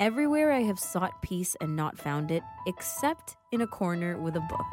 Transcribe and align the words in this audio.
everywhere 0.00 0.50
I 0.52 0.62
have 0.62 0.78
sought 0.78 1.22
peace 1.22 1.56
and 1.60 1.76
not 1.76 1.96
found 1.96 2.30
it, 2.30 2.42
except 2.66 3.36
in 3.52 3.60
a 3.60 3.66
corner 3.66 4.18
with 4.18 4.36
a 4.36 4.40
book. 4.40 4.66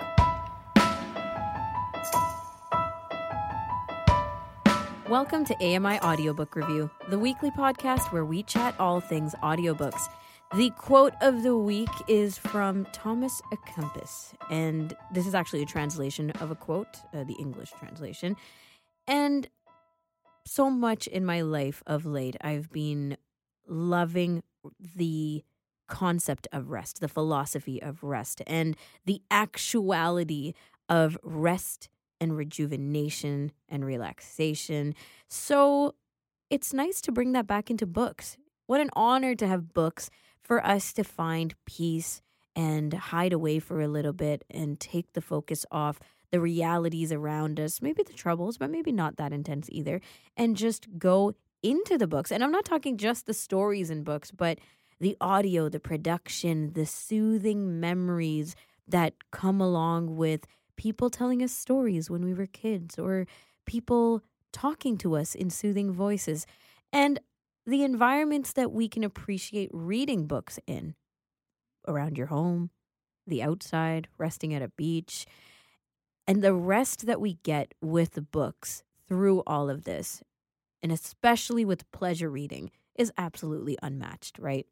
Welcome 5.08 5.46
to 5.46 5.56
AMI 5.56 6.00
Audiobook 6.00 6.56
Review, 6.56 6.90
the 7.10 7.20
weekly 7.20 7.52
podcast 7.52 8.12
where 8.12 8.26
we 8.26 8.44
chat 8.44 8.74
all 8.80 9.00
things 9.00 9.36
audiobooks. 9.44 10.08
The 10.56 10.72
quote 10.72 11.14
of 11.22 11.44
the 11.44 11.56
week 11.56 11.90
is 12.08 12.38
from 12.38 12.86
Thomas 12.92 13.42
à 13.54 13.58
Kempis, 13.68 14.34
and 14.50 14.96
this 15.14 15.28
is 15.28 15.36
actually 15.36 15.62
a 15.62 15.66
translation 15.66 16.32
of 16.32 16.50
a 16.50 16.56
quote, 16.56 16.98
uh, 17.14 17.24
the 17.26 17.36
English 17.40 17.72
translation. 17.78 18.36
And 19.08 19.48
so 20.46 20.70
much 20.70 21.08
in 21.08 21.26
my 21.26 21.42
life 21.42 21.84
of 21.86 22.06
late, 22.06 22.36
I've 22.42 22.72
been 22.72 23.18
loving 23.68 24.44
the 24.96 25.44
concept 25.88 26.48
of 26.52 26.70
rest, 26.70 27.02
the 27.02 27.08
philosophy 27.08 27.82
of 27.82 28.04
rest, 28.04 28.42
and 28.48 28.78
the 29.06 29.22
actuality 29.30 30.54
of 30.88 31.18
rest 31.24 31.90
and 32.20 32.38
rejuvenation 32.38 33.52
and 33.68 33.84
relaxation. 33.84 34.94
So 35.28 35.96
it's 36.50 36.74
nice 36.74 37.02
to 37.02 37.12
bring 37.12 37.32
that 37.34 37.48
back 37.48 37.70
into 37.70 37.86
books. 37.86 38.38
What 38.68 38.80
an 38.80 38.90
honor 38.94 39.36
to 39.36 39.48
have 39.48 39.74
books 39.74 40.10
for 40.42 40.66
us 40.66 40.94
to 40.94 41.04
find 41.04 41.56
peace 41.66 42.22
and 42.56 42.94
hide 42.94 43.34
away 43.34 43.60
for 43.60 43.82
a 43.82 43.88
little 43.88 44.14
bit 44.14 44.44
and 44.50 44.80
take 44.80 45.14
the 45.14 45.22
focus 45.22 45.66
off 45.72 46.00
the 46.32 46.40
realities 46.40 47.12
around 47.12 47.60
us, 47.60 47.82
maybe 47.82 48.04
the 48.04 48.14
troubles, 48.14 48.58
but 48.58 48.70
maybe 48.70 48.92
not 48.92 49.18
that 49.18 49.34
intense 49.34 49.68
either, 49.72 50.02
and 50.38 50.56
just 50.56 50.88
go 50.98 51.34
into 51.64 51.98
the 51.98 52.08
books. 52.08 52.32
And 52.32 52.44
I'm 52.44 52.52
not 52.52 52.66
talking 52.66 52.98
just 52.98 53.26
the 53.26 53.34
stories 53.34 53.90
in 53.90 54.04
books, 54.04 54.32
but 54.32 54.60
the 55.00 55.18
audio, 55.20 55.70
the 55.70 55.80
production, 55.80 56.74
the 56.74 56.86
soothing 56.86 57.80
memories 57.80 58.56
that 58.88 59.14
come 59.32 59.62
along 59.62 60.16
with 60.16 60.46
people 60.76 61.10
telling 61.10 61.44
us 61.44 61.52
stories 61.52 62.10
when 62.10 62.24
we 62.24 62.34
were 62.34 62.48
kids 62.48 62.98
or 62.98 63.28
people 63.66 64.22
talking 64.52 64.98
to 64.98 65.16
us 65.16 65.34
in 65.36 65.50
soothing 65.50 65.92
voices 65.92 66.46
and 66.92 67.20
the 67.66 67.84
environments 67.84 68.54
that 68.54 68.72
we 68.72 68.88
can 68.88 69.04
appreciate 69.04 69.70
reading 69.72 70.26
books 70.26 70.60
in 70.68 70.96
around 71.88 72.18
your 72.18 72.28
home, 72.28 72.70
the 73.28 73.42
outside, 73.42 74.08
resting 74.18 74.54
at 74.54 74.62
a 74.62 74.68
beach, 74.70 75.26
and 76.28 76.44
the 76.44 76.54
rest 76.54 77.06
that 77.06 77.22
we 77.22 77.36
get 77.44 77.74
with 77.82 78.32
books 78.32 78.84
through 79.08 79.44
all 79.46 79.70
of 79.70 79.84
this, 79.84 80.24
and 80.82 80.92
especially 80.92 81.66
with 81.66 81.90
pleasure 81.92 82.30
reading, 82.30 82.72
is 82.96 83.12
absolutely 83.18 83.78
unmatched, 83.82 84.38
right? 84.40 84.68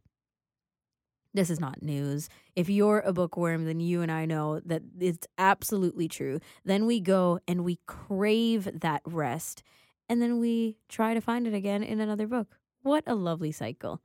This 1.33 1.49
is 1.49 1.59
not 1.59 1.83
news. 1.83 2.27
If 2.55 2.69
you're 2.69 3.01
a 3.01 3.13
bookworm, 3.13 3.65
then 3.65 3.79
you 3.79 4.01
and 4.01 4.11
I 4.11 4.25
know 4.25 4.59
that 4.61 4.81
it's 4.99 5.27
absolutely 5.37 6.07
true. 6.07 6.39
Then 6.65 6.85
we 6.87 6.99
go 6.99 7.39
and 7.47 7.63
we 7.63 7.79
crave 7.85 8.67
that 8.81 9.01
rest, 9.05 9.61
and 10.07 10.21
then 10.21 10.39
we 10.39 10.77
try 10.87 11.13
to 11.13 11.21
find 11.21 11.45
it 11.45 11.53
again 11.53 11.83
in 11.83 11.99
another 11.99 12.25
book. 12.27 12.57
What 12.81 13.03
a 13.05 13.13
lovely 13.13 13.51
cycle. 13.51 14.01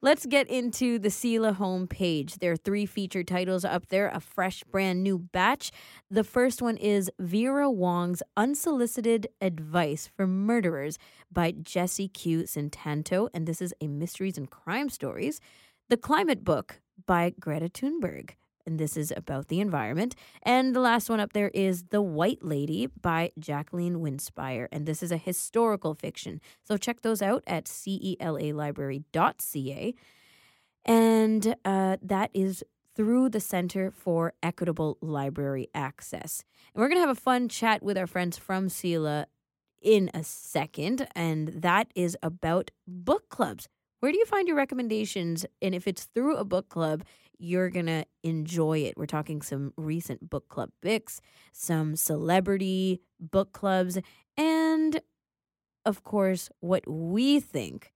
Let's 0.00 0.26
get 0.26 0.48
into 0.48 0.98
the 0.98 1.08
CELA 1.08 1.56
homepage. 1.56 2.38
There 2.38 2.52
are 2.52 2.56
three 2.56 2.86
featured 2.86 3.26
titles 3.28 3.64
up 3.64 3.88
there, 3.88 4.08
a 4.08 4.20
fresh, 4.20 4.62
brand 4.64 5.02
new 5.02 5.18
batch. 5.18 5.72
The 6.10 6.24
first 6.24 6.62
one 6.62 6.76
is 6.76 7.10
Vera 7.18 7.70
Wong's 7.70 8.22
Unsolicited 8.36 9.26
Advice 9.40 10.08
for 10.16 10.26
Murderers 10.26 10.98
by 11.32 11.52
Jesse 11.52 12.08
Q. 12.08 12.44
Sutanto, 12.44 13.28
and 13.34 13.46
this 13.46 13.60
is 13.60 13.74
a 13.80 13.88
mysteries 13.88 14.38
and 14.38 14.50
crime 14.50 14.88
stories. 14.88 15.40
The 15.88 15.96
Climate 15.96 16.44
Book 16.44 16.80
by 17.06 17.34
Greta 17.40 17.68
Thunberg. 17.68 18.30
And 18.68 18.78
this 18.78 18.96
is 18.98 19.14
about 19.16 19.48
the 19.48 19.60
environment. 19.60 20.14
And 20.42 20.76
the 20.76 20.80
last 20.80 21.08
one 21.08 21.20
up 21.20 21.32
there 21.32 21.50
is 21.54 21.84
The 21.84 22.02
White 22.02 22.44
Lady 22.44 22.86
by 22.86 23.30
Jacqueline 23.38 24.00
Winspear. 24.00 24.68
And 24.70 24.84
this 24.84 25.02
is 25.02 25.10
a 25.10 25.16
historical 25.16 25.94
fiction. 25.94 26.42
So 26.64 26.76
check 26.76 27.00
those 27.00 27.22
out 27.22 27.42
at 27.46 27.64
celalibrary.ca. 27.64 29.94
And 30.84 31.56
uh, 31.64 31.96
that 32.02 32.30
is 32.34 32.62
through 32.94 33.30
the 33.30 33.40
Center 33.40 33.90
for 33.90 34.34
Equitable 34.42 34.98
Library 35.00 35.68
Access. 35.74 36.44
And 36.74 36.82
we're 36.82 36.88
going 36.88 37.00
to 37.00 37.06
have 37.06 37.16
a 37.16 37.20
fun 37.20 37.48
chat 37.48 37.82
with 37.82 37.96
our 37.96 38.06
friends 38.06 38.36
from 38.36 38.68
CELA 38.68 39.24
in 39.80 40.10
a 40.12 40.22
second. 40.22 41.08
And 41.14 41.48
that 41.48 41.90
is 41.94 42.18
about 42.22 42.70
book 42.86 43.30
clubs. 43.30 43.66
Where 44.00 44.12
do 44.12 44.18
you 44.18 44.26
find 44.26 44.46
your 44.46 44.58
recommendations? 44.58 45.46
And 45.62 45.74
if 45.74 45.88
it's 45.88 46.04
through 46.04 46.36
a 46.36 46.44
book 46.44 46.68
club, 46.68 47.02
you're 47.38 47.70
going 47.70 47.86
to 47.86 48.04
enjoy 48.22 48.78
it. 48.78 48.94
We're 48.96 49.06
talking 49.06 49.42
some 49.42 49.72
recent 49.76 50.28
book 50.28 50.48
club 50.48 50.70
picks, 50.82 51.20
some 51.52 51.96
celebrity 51.96 53.00
book 53.20 53.52
clubs, 53.52 53.98
and 54.36 55.00
of 55.84 56.02
course, 56.02 56.50
what 56.60 56.88
we 56.88 57.40
think 57.40 57.92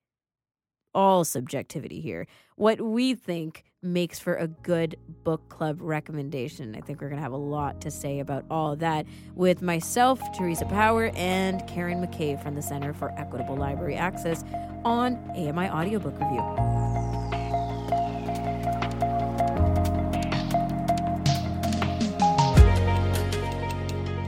all 0.95 1.25
subjectivity 1.25 2.01
here. 2.01 2.27
What 2.57 2.81
we 2.81 3.15
think 3.15 3.65
makes 3.83 4.19
for 4.19 4.35
a 4.35 4.47
good 4.47 4.97
book 5.25 5.49
club 5.49 5.79
recommendation. 5.81 6.77
I 6.77 6.81
think 6.81 7.01
we're 7.01 7.09
going 7.09 7.19
to 7.19 7.23
have 7.23 7.33
a 7.33 7.37
lot 7.37 7.81
to 7.83 7.91
say 7.91 8.21
about 8.21 8.45
all 8.51 8.77
that 8.77 9.07
with 9.35 9.63
myself, 9.63 10.21
Theresa 10.37 10.67
Power, 10.67 11.11
and 11.15 11.67
Karen 11.67 12.05
McKay 12.05 12.41
from 12.43 12.55
the 12.55 12.63
Center 12.63 12.93
for 12.93 13.13
Equitable 13.19 13.57
Library 13.57 13.97
Access 13.97 14.45
on 14.85 15.17
AMI 15.35 15.69
Audiobook 15.69 16.19
Review. 16.21 16.92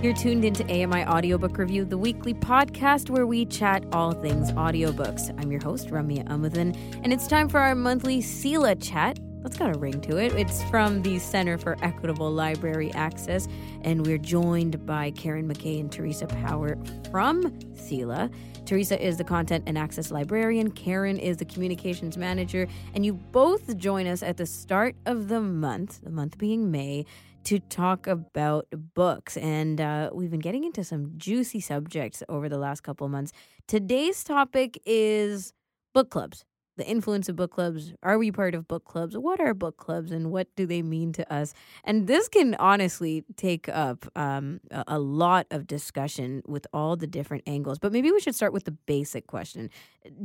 You're 0.05 0.13
tuned 0.13 0.45
into 0.45 0.65
AMI 0.65 1.07
Audiobook 1.07 1.57
Review, 1.57 1.87
the 1.87 1.97
weekly 1.97 2.35
podcast 2.35 3.09
where 3.09 3.27
we 3.27 3.47
chat 3.47 3.87
all 3.91 4.13
things 4.13 4.53
audiobooks. 4.53 5.31
I'm 5.41 5.51
your 5.51 5.63
host, 5.63 5.89
Ramya 5.89 6.29
Amuthan, 6.29 6.77
and 7.03 7.11
it's 7.11 7.27
time 7.27 7.49
for 7.49 7.59
our 7.59 7.75
monthly 7.75 8.21
CELA 8.21 8.77
chat. 8.83 9.19
That's 9.43 9.57
got 9.57 9.75
a 9.75 9.79
ring 9.79 10.03
to 10.03 10.19
it. 10.19 10.35
It's 10.35 10.63
from 10.65 11.01
the 11.01 11.19
Center 11.19 11.57
for 11.57 11.79
Equitable 11.81 12.31
Library 12.31 12.93
Access, 12.93 13.49
and 13.81 14.07
we're 14.07 14.19
joined 14.19 14.85
by 14.85 15.11
Karen 15.13 15.49
McKay 15.49 15.81
and 15.81 15.91
Theresa 15.91 16.27
Power 16.27 16.77
from 17.11 17.45
CELA. 17.73 18.31
Theresa 18.67 19.03
is 19.03 19.17
the 19.17 19.25
content 19.25 19.65
and 19.67 19.79
access 19.79 20.11
librarian. 20.11 20.71
Karen 20.71 21.19
is 21.19 21.37
the 21.39 21.45
communications 21.45 22.17
manager. 22.17 22.67
And 22.95 23.05
you 23.05 23.15
both 23.15 23.77
join 23.77 24.07
us 24.07 24.23
at 24.23 24.37
the 24.37 24.47
start 24.47 24.97
of 25.07 25.29
the 25.29 25.41
month, 25.41 26.01
the 26.03 26.11
month 26.11 26.39
being 26.39 26.71
May, 26.71 27.05
to 27.45 27.59
talk 27.59 28.07
about 28.07 28.67
books. 28.95 29.37
And 29.37 29.81
uh, 29.81 30.11
we've 30.13 30.31
been 30.31 30.41
getting 30.41 30.65
into 30.65 30.83
some 30.85 31.13
juicy 31.17 31.61
subjects 31.61 32.23
over 32.29 32.49
the 32.49 32.59
last 32.59 32.83
couple 32.83 33.09
months. 33.09 33.33
Today's 33.69 34.25
topic 34.25 34.81
is 34.87 35.53
book 35.93 36.11
clubs. 36.11 36.45
The 36.77 36.87
influence 36.87 37.29
of 37.29 37.37
book 37.37 37.53
clubs. 37.53 37.93
Are 38.03 38.19
we 38.19 38.33
part 38.33 38.55
of 38.55 38.67
book 38.67 38.85
clubs? 38.85 39.17
What 39.17 39.39
are 39.41 39.55
book 39.55 39.77
clubs 39.77 40.11
and 40.11 40.33
what 40.33 40.49
do 40.57 40.67
they 40.67 40.83
mean 40.83 41.13
to 41.13 41.33
us? 41.33 41.55
And 41.85 42.09
this 42.09 42.29
can 42.29 42.57
honestly 42.57 43.25
take 43.37 43.69
up 43.69 44.07
um, 44.17 44.61
a, 44.73 44.85
a 44.89 44.99
lot 44.99 45.47
of 45.53 45.69
discussion 45.69 46.43
with 46.47 46.67
all 46.73 46.97
the 46.97 47.07
different 47.07 47.45
angles. 47.47 47.79
But 47.79 47.93
maybe 47.93 48.11
we 48.11 48.19
should 48.19 48.35
start 48.35 48.53
with 48.53 48.65
the 48.65 48.73
basic 48.73 49.29
question 49.29 49.71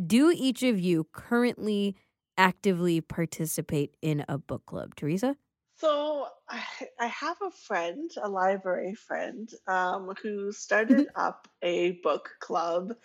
Do 0.08 0.34
each 0.36 0.64
of 0.64 0.80
you 0.80 1.06
currently 1.12 1.96
actively 2.36 3.00
participate 3.00 3.96
in 4.02 4.26
a 4.28 4.40
book 4.40 4.66
club? 4.66 4.96
Theresa? 4.96 5.36
So 5.80 6.28
I, 6.50 6.62
I 7.00 7.08
have 7.08 7.38
a 7.42 7.52
friend, 7.52 8.12
a 8.22 8.28
library 8.28 8.96
friend, 8.96 9.50
um, 9.66 10.14
who 10.22 10.52
started 10.52 11.08
up 11.16 11.48
a 11.62 11.92
book 12.04 12.32
club 12.42 12.96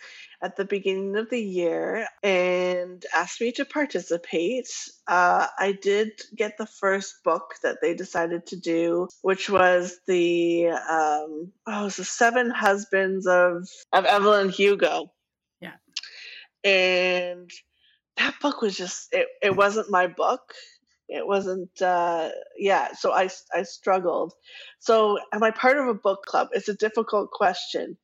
at 0.43 0.57
the 0.57 0.65
beginning 0.65 1.15
of 1.17 1.31
the 1.31 1.41
year 1.41 2.09
and 2.25 3.05
asked 3.15 3.41
me 3.41 3.53
to 3.53 3.65
participate. 3.65 4.69
Uh, 5.07 5.47
I 5.57 5.79
did 5.81 6.21
get 6.35 6.59
the 6.59 6.67
first 6.67 7.23
book 7.23 7.55
that 7.63 7.79
they 7.81 7.95
decided 7.95 8.47
to 8.47 8.57
do, 8.57 9.09
which 9.23 9.49
was 9.49 9.97
the 10.09 10.71
um, 10.71 11.53
oh, 11.69 11.81
it 11.81 11.85
was 11.85 11.97
the 11.97 12.05
Seven 12.05 12.51
Husbands 12.51 13.29
of 13.29 13.69
of 13.93 14.05
Evelyn 14.05 14.49
Hugo. 14.49 15.13
Yeah, 15.61 15.77
and 16.65 17.49
that 18.17 18.35
book 18.41 18.63
was 18.63 18.77
just 18.77 19.13
it, 19.13 19.29
it 19.41 19.55
wasn't 19.55 19.91
my 19.91 20.09
book 20.09 20.55
it 21.15 21.27
wasn't 21.27 21.81
uh 21.81 22.31
yeah 22.59 22.93
so 22.93 23.13
i 23.13 23.29
i 23.55 23.63
struggled. 23.63 24.33
So 24.79 25.19
am 25.33 25.43
i 25.43 25.51
part 25.51 25.79
of 25.79 25.89
a 25.89 25.95
book 25.95 26.25
club? 26.27 26.49
It's 26.53 26.69
a 26.69 26.75
difficult 26.75 27.31
question. 27.31 27.97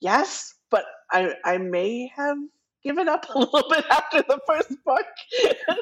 Yes 0.00 0.54
but 0.72 0.84
i 1.12 1.34
i 1.44 1.58
may 1.58 2.10
have 2.16 2.38
given 2.82 3.08
up 3.08 3.26
a 3.34 3.38
little 3.38 3.70
bit 3.70 3.84
after 3.90 4.22
the 4.22 4.40
first 4.46 4.72
book. 4.84 5.06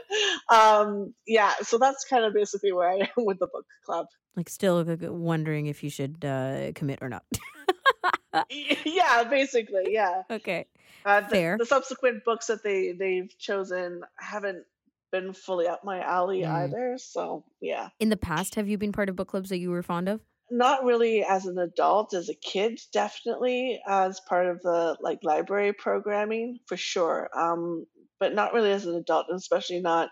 Um 0.53 1.15
yeah 1.27 1.55
so 1.63 1.79
that's 1.79 2.05
kind 2.05 2.25
of 2.25 2.35
basically 2.35 2.73
where 2.73 2.91
i 2.91 2.97
am 2.97 3.25
with 3.25 3.39
the 3.39 3.47
book 3.47 3.65
club. 3.87 4.07
Like 4.37 4.49
still 4.49 4.85
wondering 5.01 5.67
if 5.67 5.85
you 5.85 5.91
should 5.91 6.25
uh 6.25 6.73
commit 6.75 6.99
or 7.01 7.09
not. 7.09 7.25
Yeah 8.85 9.25
basically 9.25 9.87
yeah. 9.89 10.23
Okay 10.31 10.67
uh, 11.05 11.21
the, 11.23 11.29
fair. 11.29 11.57
the 11.59 11.67
subsequent 11.67 12.25
books 12.25 12.47
that 12.47 12.63
they 12.63 12.93
they've 12.93 13.37
chosen 13.39 14.03
haven't 14.19 14.65
been 15.13 15.33
fully 15.33 15.67
up 15.67 15.85
my 15.85 16.01
alley 16.01 16.41
Mm. 16.43 16.53
either. 16.53 16.99
So 16.99 17.45
yeah. 17.61 17.89
In 17.99 18.09
the 18.09 18.17
past, 18.17 18.55
have 18.55 18.69
you 18.69 18.79
been 18.79 18.93
part 18.93 19.09
of 19.09 19.17
book 19.17 19.29
clubs 19.29 19.49
that 19.51 19.59
you 19.59 19.71
were 19.71 19.83
fond 19.83 20.09
of? 20.09 20.21
Not 20.51 20.85
really 20.85 21.23
as 21.25 21.47
an 21.47 21.59
adult, 21.59 22.13
as 22.13 22.29
a 22.29 22.35
kid, 22.35 22.81
definitely 22.93 23.81
as 23.87 24.21
part 24.29 24.47
of 24.49 24.61
the 24.63 24.97
like 25.01 25.21
library 25.23 25.73
programming 25.73 26.59
for 26.67 26.77
sure. 26.77 27.29
Um, 27.37 27.87
but 28.19 28.35
not 28.35 28.53
really 28.53 28.73
as 28.73 28.85
an 28.85 28.95
adult, 28.97 29.27
and 29.29 29.39
especially 29.39 29.81
not 29.81 30.11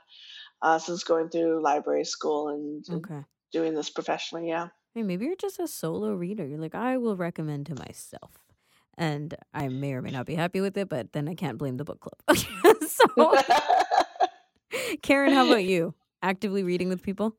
uh, 0.62 0.78
since 0.78 1.04
going 1.04 1.28
through 1.28 1.62
library 1.62 2.04
school 2.04 2.48
and, 2.48 2.84
and 2.88 3.04
Okay. 3.04 3.24
doing 3.52 3.74
this 3.74 3.90
professionally. 3.90 4.48
Yeah. 4.48 4.68
Hey, 4.94 5.02
maybe 5.02 5.26
you're 5.26 5.36
just 5.36 5.58
a 5.60 5.68
solo 5.68 6.14
reader. 6.14 6.46
You're 6.46 6.58
like, 6.58 6.74
I 6.74 6.96
will 6.96 7.16
recommend 7.16 7.66
to 7.66 7.74
myself. 7.74 8.32
And 8.96 9.36
I 9.54 9.68
may 9.68 9.92
or 9.92 10.02
may 10.02 10.10
not 10.10 10.26
be 10.26 10.34
happy 10.34 10.60
with 10.60 10.76
it, 10.76 10.88
but 10.88 11.12
then 11.12 11.28
I 11.28 11.34
can't 11.34 11.58
blame 11.58 11.76
the 11.76 11.84
book 11.84 12.00
club. 12.00 12.38
so, 12.88 13.06
Karen, 15.02 15.32
how 15.32 15.46
about 15.46 15.64
you? 15.64 15.94
Actively 16.22 16.62
reading 16.62 16.88
with 16.88 17.02
people? 17.02 17.36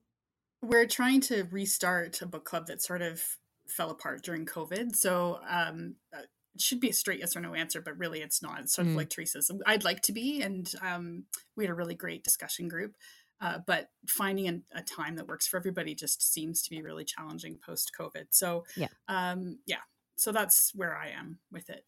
We're 0.61 0.87
trying 0.87 1.21
to 1.21 1.43
restart 1.51 2.21
a 2.21 2.25
book 2.25 2.45
club 2.45 2.67
that 2.67 2.81
sort 2.81 3.01
of 3.01 3.21
fell 3.67 3.91
apart 3.91 4.23
during 4.23 4.45
COVID. 4.45 4.95
So 4.95 5.39
um, 5.47 5.95
uh, 6.13 6.21
it 6.55 6.61
should 6.61 6.79
be 6.79 6.89
a 6.89 6.93
straight 6.93 7.19
yes 7.19 7.35
or 7.35 7.39
no 7.39 7.53
answer, 7.53 7.81
but 7.81 7.97
really 7.97 8.21
it's 8.21 8.41
not. 8.41 8.59
It's 8.61 8.73
sort 8.73 8.87
Mm. 8.87 8.91
of 8.91 8.95
like 8.97 9.09
Theresa's. 9.09 9.51
I'd 9.65 9.83
like 9.83 10.01
to 10.03 10.11
be, 10.11 10.41
and 10.41 10.71
um, 10.81 11.25
we 11.55 11.63
had 11.65 11.71
a 11.71 11.75
really 11.75 11.95
great 11.95 12.23
discussion 12.23 12.67
group. 12.67 12.95
Uh, 13.41 13.59
but 13.65 13.87
finding 14.05 14.47
an, 14.49 14.63
a 14.73 14.81
time 14.81 15.15
that 15.15 15.27
works 15.27 15.47
for 15.47 15.55
everybody 15.55 15.95
just 15.95 16.21
seems 16.33 16.61
to 16.61 16.69
be 16.69 16.81
really 16.81 17.05
challenging 17.05 17.57
post 17.65 17.91
COVID. 17.97 18.25
So 18.31 18.65
Yeah. 18.75 18.87
um, 19.07 19.59
yeah. 19.65 19.77
So 20.17 20.33
that's 20.33 20.75
where 20.75 20.97
I 20.97 21.09
am 21.09 21.39
with 21.49 21.69
it. 21.69 21.85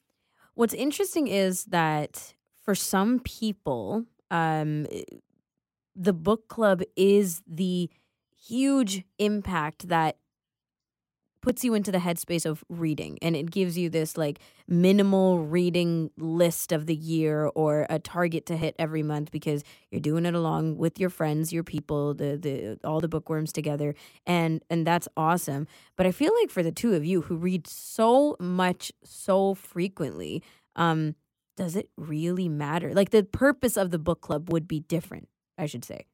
What's 0.53 0.73
interesting 0.73 1.27
is 1.27 1.65
that 1.65 2.35
for 2.63 2.73
some 2.73 3.19
people, 3.19 4.05
um, 4.29 4.87
the 5.95 6.13
book 6.13 6.47
club 6.47 6.81
is 6.95 7.41
the 7.47 7.89
huge 8.35 9.03
impact 9.19 9.87
that 9.89 10.17
puts 11.41 11.63
you 11.63 11.73
into 11.73 11.91
the 11.91 11.97
headspace 11.97 12.45
of 12.45 12.63
reading 12.69 13.17
and 13.21 13.35
it 13.35 13.49
gives 13.49 13.77
you 13.77 13.89
this 13.89 14.15
like 14.15 14.39
minimal 14.67 15.39
reading 15.39 16.11
list 16.17 16.71
of 16.71 16.85
the 16.85 16.95
year 16.95 17.49
or 17.55 17.87
a 17.89 17.97
target 17.97 18.45
to 18.45 18.55
hit 18.55 18.75
every 18.77 19.01
month 19.01 19.31
because 19.31 19.63
you're 19.89 19.99
doing 19.99 20.25
it 20.25 20.35
along 20.35 20.77
with 20.77 20.99
your 20.99 21.09
friends 21.09 21.51
your 21.51 21.63
people 21.63 22.13
the 22.13 22.37
the 22.37 22.79
all 22.87 22.99
the 22.99 23.07
bookworms 23.07 23.51
together 23.51 23.95
and 24.27 24.61
and 24.69 24.85
that's 24.85 25.07
awesome. 25.17 25.67
But 25.95 26.05
i 26.05 26.11
feel 26.11 26.31
like 26.41 26.51
for 26.51 26.63
the 26.63 26.71
two 26.71 26.93
of 26.93 27.03
you 27.03 27.21
who 27.21 27.35
read 27.35 27.67
so 27.67 28.35
much 28.39 28.91
so 29.03 29.55
frequently 29.55 30.43
um 30.75 31.15
does 31.57 31.75
it 31.75 31.89
really 31.97 32.49
matter? 32.49 32.93
Like 32.93 33.11
the 33.11 33.23
purpose 33.23 33.77
of 33.77 33.91
the 33.91 33.99
book 33.99 34.21
club 34.21 34.51
would 34.51 34.67
be 34.67 34.79
different 34.79 35.27
i 35.61 35.65
should 35.67 35.85
say 35.85 36.07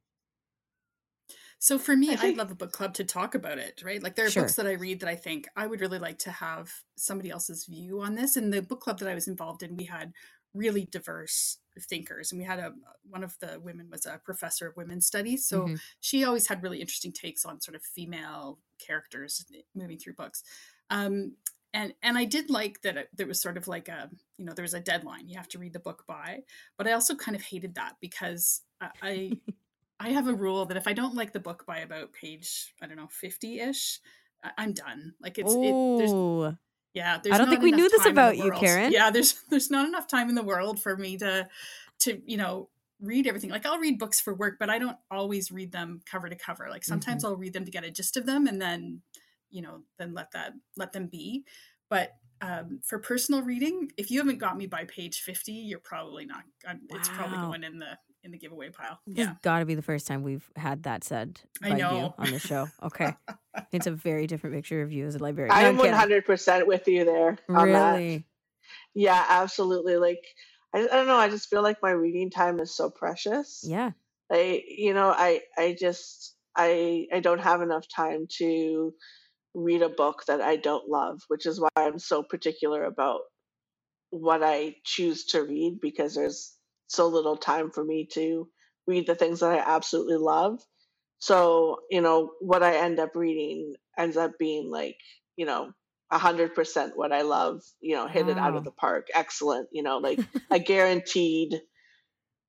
So 1.59 1.79
for 1.79 1.95
me, 1.95 2.15
I 2.17 2.17
I'd 2.17 2.37
love 2.37 2.51
a 2.51 2.55
book 2.55 2.71
club 2.71 2.93
to 2.95 3.03
talk 3.03 3.35
about 3.35 3.57
it, 3.57 3.81
right? 3.83 4.01
Like 4.01 4.15
there 4.15 4.27
are 4.27 4.31
Sure. 4.31 4.31
books 4.31 4.55
that 4.55 4.67
I 4.67 4.73
read 4.73 4.99
that 4.99 5.09
I 5.09 5.15
think 5.15 5.47
I 5.55 5.67
would 5.67 5.81
really 5.81 5.99
like 5.99 6.19
to 6.19 6.31
have 6.31 6.71
somebody 6.95 7.29
else's 7.29 7.65
view 7.65 8.01
on 8.01 8.15
this. 8.15 8.35
And 8.35 8.53
the 8.53 8.61
book 8.61 8.81
club 8.81 8.99
that 8.99 9.09
I 9.09 9.15
was 9.15 9.27
involved 9.27 9.63
in, 9.63 9.75
we 9.75 9.85
had 9.85 10.13
really 10.53 10.85
diverse 10.85 11.59
thinkers, 11.79 12.31
and 12.31 12.39
we 12.39 12.45
had 12.45 12.59
a 12.59 12.73
one 13.03 13.23
of 13.23 13.37
the 13.39 13.59
women 13.59 13.89
was 13.91 14.05
a 14.05 14.19
professor 14.23 14.67
of 14.67 14.75
women's 14.77 15.05
studies, 15.05 15.45
so 15.47 15.71
Mhm. 15.71 15.81
she 15.99 16.23
always 16.23 16.47
had 16.47 16.63
really 16.63 16.81
interesting 16.81 17.11
takes 17.13 17.45
on 17.45 17.61
sort 17.61 17.75
of 17.75 17.83
female 17.83 18.59
characters 18.79 19.45
moving 19.75 19.99
through 19.99 20.13
books. 20.15 20.43
Um, 20.89 21.35
and 21.73 21.93
and 22.01 22.17
I 22.17 22.25
did 22.25 22.49
like 22.49 22.81
that 22.81 22.97
it, 22.97 23.09
there 23.13 23.27
was 23.27 23.41
sort 23.41 23.57
of 23.57 23.67
like 23.67 23.87
a 23.87 24.09
you 24.37 24.45
know 24.45 24.53
there 24.53 24.63
was 24.63 24.73
a 24.73 24.79
deadline 24.79 25.27
you 25.27 25.37
have 25.37 25.49
to 25.49 25.59
read 25.59 25.73
the 25.73 25.79
book 25.79 26.03
by, 26.07 26.43
but 26.77 26.87
I 26.87 26.93
also 26.93 27.15
kind 27.15 27.35
of 27.35 27.43
hated 27.43 27.75
that 27.75 27.95
because 28.01 28.61
I. 28.81 28.89
I 29.01 29.31
I 29.99 30.09
have 30.09 30.27
a 30.27 30.33
rule 30.33 30.65
that 30.65 30.77
if 30.77 30.87
I 30.87 30.93
don't 30.93 31.15
like 31.15 31.33
the 31.33 31.39
book 31.39 31.65
by 31.65 31.79
about 31.79 32.13
page, 32.13 32.73
I 32.81 32.87
don't 32.87 32.97
know, 32.97 33.07
50 33.09 33.59
ish, 33.59 33.99
I'm 34.57 34.73
done. 34.73 35.13
Like 35.21 35.37
it's, 35.39 35.53
it, 35.53 35.71
there's, 35.97 36.53
yeah, 36.93 37.17
there's 37.21 37.35
don't 37.37 37.49
think 37.49 37.63
we 37.63 37.71
knew 37.71 37.89
this 37.89 38.03
time 38.03 38.09
in 38.09 38.15
the 38.15 38.21
about 38.21 38.37
you. 38.37 38.51
Karen. 38.51 38.91
Yeah, 38.91 39.09
there's, 39.09 39.41
there's 39.49 39.71
not 39.71 39.87
enough 39.87 40.07
time 40.07 40.29
in 40.29 40.35
the 40.35 40.43
world 40.43 40.79
for 40.79 40.95
me 40.95 41.17
to, 41.17 41.47
to, 42.01 42.21
you 42.25 42.37
know, 42.37 42.69
read 43.01 43.27
everything. 43.27 43.49
Like 43.49 43.65
I'll 43.65 43.79
read 43.79 43.97
books 43.97 44.19
for 44.19 44.33
work, 44.35 44.57
but 44.59 44.69
I 44.69 44.77
don't 44.77 44.97
always 45.09 45.51
read 45.51 45.71
them 45.71 46.01
cover 46.05 46.29
to 46.29 46.35
cover. 46.35 46.67
Like 46.69 46.83
sometimes 46.83 47.23
Mm-hmm. 47.23 47.33
I'll 47.33 47.37
read 47.39 47.53
them 47.53 47.65
to 47.65 47.71
get 47.71 47.83
a 47.83 47.91
gist 47.91 48.17
of 48.17 48.25
them 48.25 48.45
and 48.45 48.61
then, 48.61 49.01
you 49.49 49.61
know, 49.61 49.81
then 49.97 50.13
let 50.13 50.31
that, 50.31 50.53
let 50.75 50.93
them 50.93 51.07
be. 51.07 51.45
But 51.89 52.11
um, 52.41 52.81
for 52.83 52.99
personal 52.99 53.41
reading, 53.41 53.91
if 53.97 54.11
you 54.11 54.19
haven't 54.19 54.39
got 54.39 54.57
me 54.57 54.67
by 54.67 54.85
page 54.85 55.21
50, 55.21 55.51
you're 55.51 55.79
probably 55.79 56.25
not, 56.25 56.43
I'm, 56.67 56.81
it's 56.89 57.09
probably 57.09 57.37
going 57.37 57.63
in 57.63 57.79
the, 57.79 57.97
in 58.23 58.31
the 58.31 58.37
giveaway 58.37 58.69
pile. 58.69 58.99
This 59.07 59.25
Yeah. 59.27 59.33
got 59.41 59.59
to 59.59 59.65
be 59.65 59.75
the 59.75 59.81
first 59.81 60.05
time 60.05 60.21
we've 60.21 60.49
had 60.55 60.83
that 60.83 61.03
said 61.03 61.39
I 61.63 61.69
by 61.69 61.75
you 61.77 61.81
know. 61.81 62.13
on 62.17 62.31
the 62.31 62.39
show. 62.39 62.69
Okay. 62.83 63.15
it's 63.71 63.87
a 63.87 63.91
very 63.91 64.27
different 64.27 64.55
picture 64.55 64.81
of 64.81 64.91
you 64.91 65.05
as 65.05 65.15
a 65.15 65.19
librarian. 65.19 65.55
No, 65.55 65.61
I'm 65.61 65.79
I'm 65.79 65.91
100 65.91 66.25
percent 66.25 66.67
with 66.67 66.87
you 66.87 67.05
there 67.05 67.37
on 67.49 67.71
that. 67.71 67.93
Really? 67.93 68.25
Yeah, 68.93 69.23
absolutely. 69.27 69.97
Like 69.97 70.23
I, 70.73 70.81
I 70.81 70.87
don't 70.87 71.07
know. 71.07 71.17
I 71.17 71.29
just 71.29 71.49
feel 71.49 71.61
like 71.61 71.81
my 71.81 71.91
reading 71.91 72.29
time 72.29 72.59
is 72.59 72.75
so 72.75 72.89
precious. 72.89 73.63
Yeah. 73.65 73.91
I 74.31 74.63
you 74.67 74.93
know 74.93 75.09
I 75.09 75.41
I 75.57 75.75
just 75.79 76.35
I 76.55 77.07
I 77.13 77.19
don't 77.19 77.39
have 77.39 77.61
enough 77.61 77.87
time 77.87 78.27
to 78.37 78.93
read 79.57 79.81
a 79.81 79.89
book 79.89 80.23
that 80.27 80.39
I 80.39 80.55
don't 80.55 80.87
love, 80.87 81.21
which 81.29 81.47
is 81.47 81.59
why 81.59 81.69
I'm 81.75 81.97
so 81.97 82.21
particular 82.21 82.83
about 82.83 83.21
what 84.11 84.43
I 84.43 84.75
choose 84.85 85.25
to 85.27 85.43
read 85.43 85.79
because 85.81 86.13
there's 86.15 86.55
so 86.87 87.07
little 87.07 87.35
time 87.35 87.71
for 87.71 87.83
me 87.83 88.07
to 88.13 88.47
read 88.85 89.07
the 89.07 89.15
things 89.15 89.39
that 89.39 89.51
I 89.51 89.75
absolutely 89.75 90.17
love. 90.17 90.61
So, 91.19 91.79
you 91.89 92.01
know, 92.01 92.31
what 92.39 92.61
I 92.61 92.77
end 92.77 92.99
up 92.99 93.15
reading 93.15 93.73
ends 93.97 94.15
up 94.15 94.37
being 94.37 94.69
like, 94.69 94.97
you 95.35 95.47
know, 95.47 95.71
a 96.11 96.19
hundred 96.19 96.53
percent 96.53 96.93
what 96.95 97.11
I 97.11 97.23
love, 97.23 97.63
you 97.81 97.95
know, 97.95 98.07
hit 98.07 98.29
it 98.29 98.37
out 98.37 98.55
of 98.55 98.63
the 98.63 98.71
park. 98.71 99.07
Excellent. 99.13 99.69
You 99.71 99.81
know, 99.81 99.97
like 99.97 100.19
a 100.51 100.59
guaranteed 100.59 101.55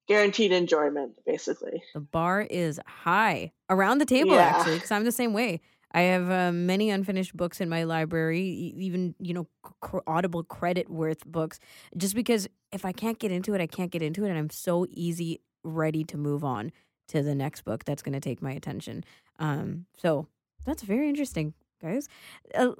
guaranteed 0.06 0.52
enjoyment, 0.52 1.14
basically. 1.26 1.82
The 1.94 2.00
bar 2.00 2.42
is 2.42 2.78
high 2.86 3.52
around 3.70 3.98
the 3.98 4.06
table, 4.06 4.34
Yeah. 4.34 4.56
actually, 4.56 4.74
because 4.76 4.90
I'm 4.90 5.04
the 5.04 5.12
same 5.12 5.32
way. 5.32 5.60
I 5.92 6.02
have 6.02 6.30
uh, 6.30 6.52
many 6.52 6.90
unfinished 6.90 7.36
books 7.36 7.60
in 7.60 7.68
my 7.68 7.84
library, 7.84 8.42
even 8.42 9.14
you 9.18 9.34
know, 9.34 9.48
cr- 9.80 9.98
Audible 10.06 10.42
credit 10.42 10.90
worth 10.90 11.24
books. 11.24 11.58
Just 11.96 12.14
because 12.14 12.48
if 12.72 12.84
I 12.84 12.92
can't 12.92 13.18
get 13.18 13.32
into 13.32 13.54
it, 13.54 13.60
I 13.60 13.66
can't 13.66 13.90
get 13.90 14.02
into 14.02 14.24
it, 14.24 14.28
and 14.30 14.38
I'm 14.38 14.50
so 14.50 14.86
easy 14.90 15.40
ready 15.64 16.04
to 16.04 16.16
move 16.16 16.44
on 16.44 16.72
to 17.08 17.22
the 17.22 17.34
next 17.34 17.62
book 17.62 17.84
that's 17.84 18.02
going 18.02 18.12
to 18.12 18.20
take 18.20 18.42
my 18.42 18.52
attention. 18.52 19.04
Um, 19.38 19.86
so 19.96 20.26
that's 20.66 20.82
very 20.82 21.08
interesting, 21.08 21.54
guys. 21.80 22.08
Uh, 22.54 22.72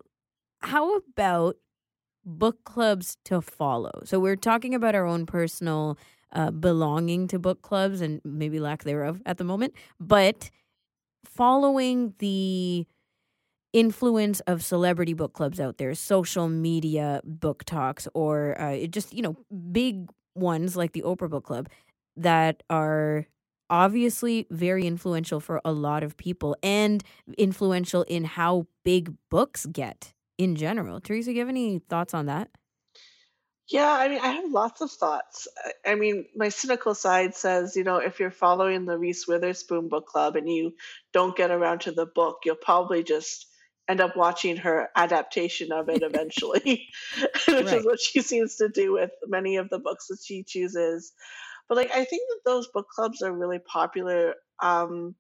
how 0.60 0.96
about 0.96 1.56
book 2.24 2.64
clubs 2.64 3.16
to 3.24 3.40
follow? 3.40 4.02
So 4.04 4.20
we're 4.20 4.36
talking 4.36 4.74
about 4.74 4.94
our 4.94 5.06
own 5.06 5.24
personal 5.24 5.98
uh, 6.32 6.50
belonging 6.50 7.26
to 7.28 7.38
book 7.38 7.62
clubs 7.62 8.02
and 8.02 8.20
maybe 8.24 8.60
lack 8.60 8.84
thereof 8.84 9.22
at 9.24 9.38
the 9.38 9.44
moment, 9.44 9.74
but 9.98 10.50
following 11.24 12.14
the 12.18 12.86
influence 13.72 14.40
of 14.40 14.64
celebrity 14.64 15.14
book 15.14 15.32
clubs 15.32 15.60
out 15.60 15.78
there, 15.78 15.94
social 15.94 16.48
media 16.48 17.20
book 17.24 17.64
talks, 17.64 18.08
or 18.14 18.60
uh, 18.60 18.86
just, 18.86 19.12
you 19.12 19.22
know, 19.22 19.36
big 19.72 20.08
ones 20.34 20.76
like 20.76 20.92
the 20.92 21.02
Oprah 21.02 21.28
Book 21.28 21.44
Club 21.44 21.68
that 22.16 22.62
are 22.70 23.26
obviously 23.70 24.46
very 24.50 24.86
influential 24.86 25.40
for 25.40 25.60
a 25.64 25.72
lot 25.72 26.02
of 26.02 26.16
people 26.16 26.56
and 26.62 27.04
influential 27.36 28.02
in 28.04 28.24
how 28.24 28.66
big 28.84 29.14
books 29.30 29.66
get 29.66 30.14
in 30.38 30.56
general. 30.56 31.00
Theresa, 31.00 31.30
do 31.30 31.34
you 31.34 31.40
have 31.40 31.48
any 31.48 31.80
thoughts 31.80 32.14
on 32.14 32.26
that? 32.26 32.48
Yeah, 33.68 33.92
I 33.92 34.08
mean, 34.08 34.20
I 34.20 34.28
have 34.28 34.50
lots 34.50 34.80
of 34.80 34.90
thoughts. 34.90 35.46
I 35.84 35.94
mean, 35.94 36.24
my 36.34 36.48
cynical 36.48 36.94
side 36.94 37.34
says, 37.34 37.76
you 37.76 37.84
know, 37.84 37.98
if 37.98 38.18
you're 38.18 38.30
following 38.30 38.86
the 38.86 38.96
Reese 38.96 39.28
Witherspoon 39.28 39.88
book 39.88 40.06
club 40.06 40.36
and 40.36 40.50
you 40.50 40.72
don't 41.12 41.36
get 41.36 41.50
around 41.50 41.80
to 41.80 41.92
the 41.92 42.06
book, 42.06 42.38
you'll 42.46 42.56
probably 42.56 43.02
just 43.02 43.46
end 43.88 44.00
up 44.00 44.16
watching 44.16 44.56
her 44.58 44.88
adaptation 44.96 45.72
of 45.72 45.88
it 45.88 46.02
eventually, 46.02 46.88
which 47.48 47.72
Right. 47.72 47.72
is 47.72 47.86
what 47.86 48.00
she 48.00 48.20
seems 48.22 48.56
to 48.56 48.68
do 48.68 48.92
with 48.92 49.10
many 49.26 49.56
of 49.56 49.70
the 49.70 49.78
books 49.78 50.08
that 50.08 50.20
she 50.24 50.44
chooses. 50.44 51.12
But 51.68 51.76
like, 51.76 51.90
I 51.92 52.04
think 52.04 52.22
that 52.28 52.40
those 52.44 52.68
book 52.68 52.88
clubs 52.88 53.22
are 53.22 53.32
really 53.32 53.60
popular 53.60 54.34
um, 54.62 55.14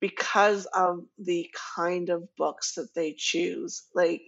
because 0.00 0.66
of 0.66 1.06
the 1.18 1.50
kind 1.76 2.10
of 2.10 2.28
books 2.36 2.74
that 2.76 2.94
they 2.94 3.14
choose. 3.16 3.84
Like, 3.94 4.22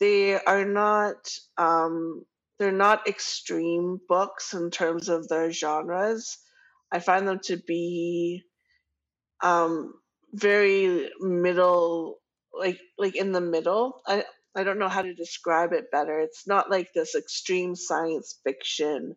they 0.00 0.40
are 0.40 0.64
not 0.64 1.30
um, 1.58 2.24
they're 2.58 2.72
not 2.72 3.08
extreme 3.08 4.00
books 4.08 4.54
in 4.54 4.70
terms 4.70 5.08
of 5.08 5.28
their 5.28 5.50
genres. 5.52 6.38
I 6.92 7.00
find 7.00 7.26
them 7.28 7.40
to 7.44 7.56
be 7.56 8.42
um, 9.42 9.94
very 10.32 11.10
middle, 11.20 12.20
like 12.58 12.80
like 12.98 13.16
in 13.16 13.32
the 13.32 13.40
middle. 13.42 14.02
I 14.06 14.24
I 14.56 14.64
don't 14.64 14.78
know 14.80 14.88
how 14.88 15.02
to 15.02 15.14
describe 15.14 15.72
it 15.72 15.90
better. 15.92 16.20
It's 16.20 16.46
not 16.46 16.70
like 16.70 16.92
this 16.94 17.14
extreme 17.16 17.76
science 17.76 18.40
fiction 18.44 19.14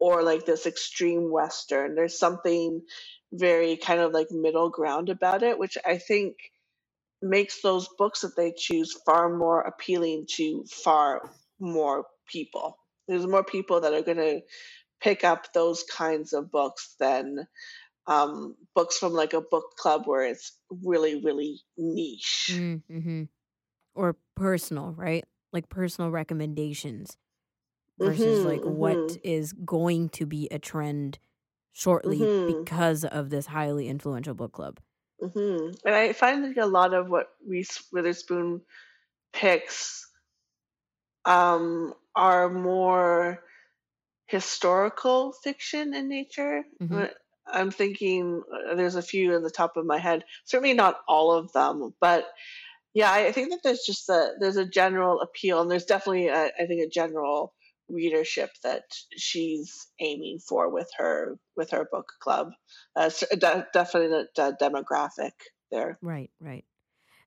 or 0.00 0.24
like 0.24 0.46
this 0.46 0.66
extreme 0.66 1.32
western 1.32 1.96
there's 1.96 2.18
something 2.18 2.82
very 3.34 3.78
kind 3.78 4.00
of 4.00 4.12
like 4.12 4.28
middle 4.32 4.70
ground 4.70 5.10
about 5.10 5.44
it 5.44 5.58
which 5.58 5.78
i 5.86 5.98
think 5.98 6.36
makes 7.22 7.62
those 7.62 7.88
books 7.98 8.22
that 8.22 8.36
they 8.36 8.52
choose 8.56 8.96
far 9.06 9.30
more 9.36 9.62
appealing 9.62 10.26
to 10.28 10.64
far 10.70 11.30
more 11.60 12.06
people 12.30 12.78
there's 13.08 13.26
more 13.26 13.44
people 13.44 13.82
that 13.82 13.94
are 13.94 14.02
going 14.02 14.18
to 14.18 14.40
pick 15.02 15.24
up 15.24 15.52
those 15.52 15.84
kinds 15.84 16.32
of 16.32 16.50
books 16.50 16.94
than 17.00 17.46
um, 18.06 18.56
books 18.74 18.98
from 18.98 19.12
like 19.12 19.32
a 19.32 19.40
book 19.40 19.76
club 19.76 20.02
where 20.06 20.24
it's 20.24 20.58
really 20.84 21.22
really 21.22 21.60
niche 21.76 22.50
mm-hmm. 22.52 23.24
or 23.94 24.16
personal 24.36 24.92
right 24.92 25.24
like 25.52 25.68
personal 25.68 26.10
recommendations 26.10 27.16
versus 27.98 28.40
mm-hmm, 28.40 28.48
like 28.48 28.60
mm-hmm. 28.60 28.76
what 28.76 29.16
is 29.22 29.52
going 29.52 30.08
to 30.10 30.26
be 30.26 30.48
a 30.50 30.58
trend 30.58 31.18
shortly 31.72 32.18
Mm-hmm. 32.18 32.60
because 32.60 33.04
of 33.04 33.30
this 33.30 33.46
highly 33.46 33.88
influential 33.88 34.34
book 34.34 34.52
club 34.52 34.80
hmm 35.20 35.70
And 35.84 35.94
I 35.94 36.12
find 36.12 36.42
like 36.42 36.56
a 36.56 36.66
lot 36.66 36.92
of 36.92 37.08
what 37.08 37.28
Reese 37.46 37.84
Witherspoon 37.92 38.60
picks 39.32 40.06
um, 41.24 41.94
are 42.14 42.48
more 42.48 43.42
historical 44.26 45.32
fiction 45.32 45.94
in 45.94 46.08
nature. 46.08 46.64
Mhm. 46.80 47.10
Uh, 47.46 47.50
I'm 47.52 47.70
thinking 47.70 48.42
uh, 48.70 48.74
there's 48.74 48.94
a 48.94 49.02
few 49.02 49.34
in 49.34 49.42
the 49.42 49.50
top 49.50 49.76
of 49.76 49.86
my 49.86 49.98
head. 49.98 50.24
Certainly 50.44 50.74
not 50.74 51.00
all 51.08 51.32
of 51.32 51.52
them, 51.52 51.94
but 52.00 52.26
yeah, 52.94 53.10
I 53.10 53.32
think 53.32 53.50
that 53.50 53.60
there's 53.64 53.82
just 53.84 54.08
a 54.08 54.32
there's 54.40 54.56
a 54.56 54.64
general 54.64 55.20
appeal, 55.20 55.60
and 55.60 55.70
there's 55.70 55.84
definitely 55.84 56.28
a, 56.28 56.46
I 56.46 56.66
think 56.66 56.80
a 56.82 56.88
general 56.88 57.52
readership 57.88 58.50
that 58.62 58.84
she's 59.16 59.88
aiming 60.00 60.38
for 60.38 60.70
with 60.72 60.90
her 60.96 61.36
with 61.56 61.70
her 61.70 61.88
book 61.90 62.06
club. 62.20 62.50
Uh, 62.96 63.10
de- 63.32 63.66
definitely 63.72 64.16
a 64.16 64.24
de- 64.34 64.56
demographic 64.60 65.32
there. 65.70 65.98
right 66.02 66.30
right 66.40 66.64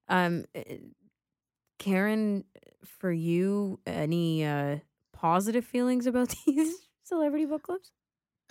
um 0.07 0.45
uh, 0.55 0.61
karen 1.79 2.43
for 2.85 3.11
you 3.11 3.79
any 3.85 4.45
uh 4.45 4.77
positive 5.13 5.65
feelings 5.65 6.05
about 6.07 6.33
these 6.45 6.75
celebrity 7.03 7.45
book 7.45 7.63
clubs 7.63 7.91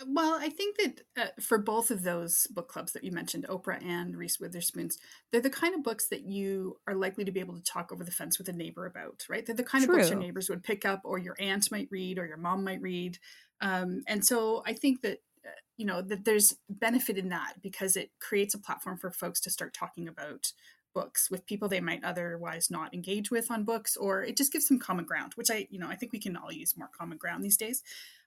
Well, 0.05 0.37
I 0.39 0.49
think 0.49 0.77
that 0.77 1.01
uh, 1.19 1.41
for 1.41 1.57
both 1.57 1.89
of 1.89 2.03
those 2.03 2.45
book 2.47 2.67
clubs 2.67 2.91
that 2.91 3.03
you 3.03 3.11
mentioned, 3.11 3.47
Oprah 3.49 3.83
and 3.83 4.15
Reese 4.15 4.39
Witherspoon's, 4.39 4.99
they're 5.31 5.41
the 5.41 5.49
kind 5.49 5.73
of 5.73 5.83
books 5.83 6.07
that 6.09 6.21
you 6.21 6.77
are 6.87 6.93
likely 6.93 7.25
to 7.25 7.31
be 7.31 7.39
able 7.39 7.55
to 7.55 7.63
talk 7.63 7.91
over 7.91 8.03
the 8.03 8.11
fence 8.11 8.37
with 8.37 8.47
a 8.47 8.53
neighbor 8.53 8.85
about, 8.85 9.25
right? 9.27 9.43
They're 9.43 9.55
the 9.55 9.63
kind 9.63 9.83
of 9.83 9.89
books 9.89 10.09
your 10.11 10.19
neighbors 10.19 10.49
would 10.49 10.63
pick 10.63 10.85
up, 10.85 11.01
or 11.03 11.17
your 11.17 11.35
aunt 11.39 11.71
might 11.71 11.87
read, 11.89 12.19
or 12.19 12.27
your 12.27 12.37
mom 12.37 12.63
might 12.63 12.81
read. 12.81 13.17
Um, 13.59 14.03
and 14.07 14.23
so 14.23 14.61
I 14.67 14.73
think 14.73 15.01
that 15.01 15.17
uh, 15.43 15.49
you 15.77 15.85
know 15.85 16.03
that 16.03 16.25
there's 16.25 16.53
benefit 16.69 17.17
in 17.17 17.29
that 17.29 17.55
because 17.63 17.95
it 17.95 18.11
creates 18.19 18.53
a 18.53 18.59
platform 18.59 18.97
for 18.97 19.09
folks 19.09 19.39
to 19.41 19.49
start 19.49 19.73
talking 19.73 20.07
about 20.07 20.51
books 20.97 21.29
with 21.31 21.45
people 21.45 21.67
they 21.67 21.79
might 21.89 22.03
otherwise 22.03 22.71
not 22.71 22.93
engage 22.93 23.29
with 23.29 23.51
on 23.51 23.63
books 23.63 23.95
or 23.95 24.23
it 24.23 24.37
just 24.37 24.51
gives 24.53 24.67
them 24.67 24.79
common 24.79 25.05
ground 25.05 25.31
which 25.35 25.51
i 25.51 25.67
you 25.69 25.79
know 25.79 25.89
i 25.93 25.95
think 25.95 26.11
we 26.11 26.19
can 26.25 26.35
all 26.35 26.51
use 26.51 26.77
more 26.77 26.89
common 26.99 27.17
ground 27.17 27.43
these 27.43 27.57
days 27.65 27.83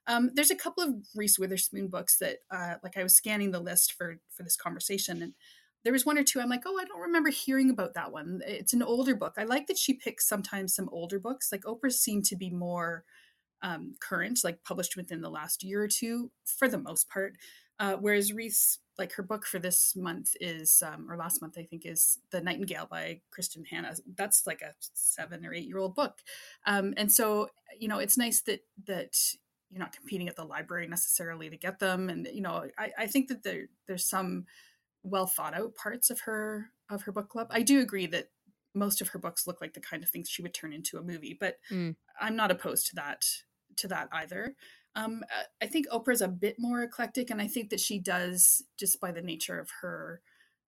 um, 0.07 0.31
there's 0.33 0.51
a 0.51 0.55
couple 0.55 0.83
of 0.83 0.95
Reese 1.15 1.37
Witherspoon 1.37 1.87
books 1.87 2.17
that, 2.17 2.39
uh, 2.49 2.75
like, 2.83 2.97
I 2.97 3.03
was 3.03 3.15
scanning 3.15 3.51
the 3.51 3.59
list 3.59 3.93
for 3.93 4.17
for 4.35 4.43
this 4.43 4.57
conversation, 4.57 5.21
and 5.21 5.33
there 5.83 5.93
was 5.93 6.05
one 6.05 6.17
or 6.17 6.23
two. 6.23 6.39
I'm 6.39 6.49
like, 6.49 6.63
oh, 6.65 6.79
I 6.79 6.85
don't 6.85 7.01
remember 7.01 7.29
hearing 7.29 7.69
about 7.69 7.93
that 7.93 8.11
one. 8.11 8.41
It's 8.45 8.73
an 8.73 8.83
older 8.83 9.15
book. 9.15 9.35
I 9.37 9.43
like 9.43 9.67
that 9.67 9.77
she 9.77 9.93
picks 9.93 10.27
sometimes 10.27 10.75
some 10.75 10.89
older 10.91 11.19
books. 11.19 11.51
Like 11.51 11.63
Oprah 11.63 11.91
seemed 11.91 12.25
to 12.25 12.35
be 12.35 12.49
more 12.49 13.03
um, 13.61 13.93
current, 13.99 14.39
like 14.43 14.63
published 14.63 14.95
within 14.95 15.21
the 15.21 15.29
last 15.29 15.63
year 15.63 15.81
or 15.83 15.87
two, 15.87 16.31
for 16.45 16.67
the 16.67 16.77
most 16.77 17.09
part. 17.09 17.35
Uh, 17.81 17.95
whereas 17.99 18.31
Reese, 18.31 18.77
like 18.99 19.11
her 19.13 19.23
book 19.23 19.43
for 19.45 19.57
this 19.57 19.95
month 19.95 20.35
is, 20.39 20.83
um, 20.85 21.09
or 21.09 21.17
last 21.17 21.41
month 21.41 21.55
I 21.57 21.63
think, 21.63 21.81
is 21.85 22.19
The 22.31 22.39
Nightingale 22.39 22.87
by 22.89 23.21
Kristin 23.35 23.65
Hannah. 23.67 23.95
That's 24.15 24.45
like 24.45 24.61
a 24.61 24.73
seven 24.93 25.43
or 25.45 25.53
eight 25.53 25.67
year 25.67 25.79
old 25.79 25.95
book, 25.95 26.19
um, 26.67 26.93
and 26.95 27.11
so 27.11 27.49
you 27.79 27.87
know 27.87 27.97
it's 27.97 28.17
nice 28.19 28.41
that 28.43 28.61
that 28.85 29.15
you're 29.71 29.79
not 29.79 29.95
competing 29.95 30.27
at 30.29 30.35
the 30.35 30.43
library 30.45 30.87
necessarily 30.87 31.49
to 31.49 31.57
get 31.57 31.79
them 31.79 32.09
and 32.09 32.27
you 32.33 32.41
know 32.41 32.67
i, 32.77 32.91
I 32.99 33.07
think 33.07 33.29
that 33.29 33.41
there 33.43 33.67
there's 33.87 34.05
some 34.05 34.45
well 35.03 35.25
thought 35.27 35.53
out 35.53 35.75
parts 35.75 36.09
of 36.09 36.19
her 36.25 36.71
of 36.89 37.03
her 37.03 37.13
book 37.13 37.29
club 37.29 37.47
i 37.51 37.61
do 37.61 37.79
agree 37.79 38.05
that 38.07 38.27
most 38.75 38.99
of 38.99 39.07
her 39.07 39.19
books 39.19 39.47
look 39.47 39.61
like 39.61 39.73
the 39.73 39.79
kind 39.79 40.03
of 40.03 40.09
things 40.09 40.29
she 40.29 40.41
would 40.41 40.53
turn 40.53 40.73
into 40.73 40.97
a 40.97 41.01
movie 41.01 41.37
but 41.39 41.55
Mm. 41.71 41.95
i'm 42.19 42.35
not 42.35 42.51
opposed 42.51 42.87
to 42.87 42.95
that 42.95 43.23
to 43.77 43.87
that 43.87 44.09
either 44.11 44.55
um, 44.95 45.23
i 45.61 45.65
think 45.65 45.87
oprah's 45.89 46.21
a 46.21 46.27
bit 46.27 46.55
more 46.57 46.83
eclectic 46.83 47.29
and 47.29 47.41
i 47.41 47.47
think 47.47 47.69
that 47.69 47.79
she 47.79 47.99
does 47.99 48.63
just 48.77 48.99
by 48.99 49.11
the 49.11 49.21
nature 49.21 49.59
of 49.59 49.69
her 49.81 50.21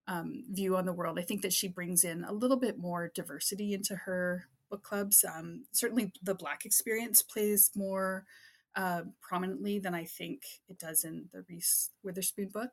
um, 0.07 0.43
view 0.51 0.75
on 0.75 0.85
the 0.85 0.93
world 0.93 1.17
i 1.19 1.23
think 1.23 1.41
that 1.41 1.53
she 1.53 1.67
brings 1.67 2.03
in 2.03 2.23
a 2.23 2.33
little 2.33 2.57
bit 2.57 2.77
more 2.77 3.11
diversity 3.15 3.73
into 3.73 3.95
her 3.95 4.47
book 4.69 4.83
clubs 4.83 5.23
um, 5.23 5.63
certainly 5.71 6.11
the 6.21 6.35
black 6.35 6.65
experience 6.65 7.21
plays 7.21 7.71
more 7.75 8.25
uh, 8.75 9.01
prominently 9.21 9.79
than 9.79 9.93
I 9.93 10.05
think 10.05 10.43
it 10.67 10.79
does 10.79 11.03
in 11.03 11.29
the 11.31 11.43
Reese 11.47 11.91
Witherspoon 12.03 12.49
book. 12.49 12.71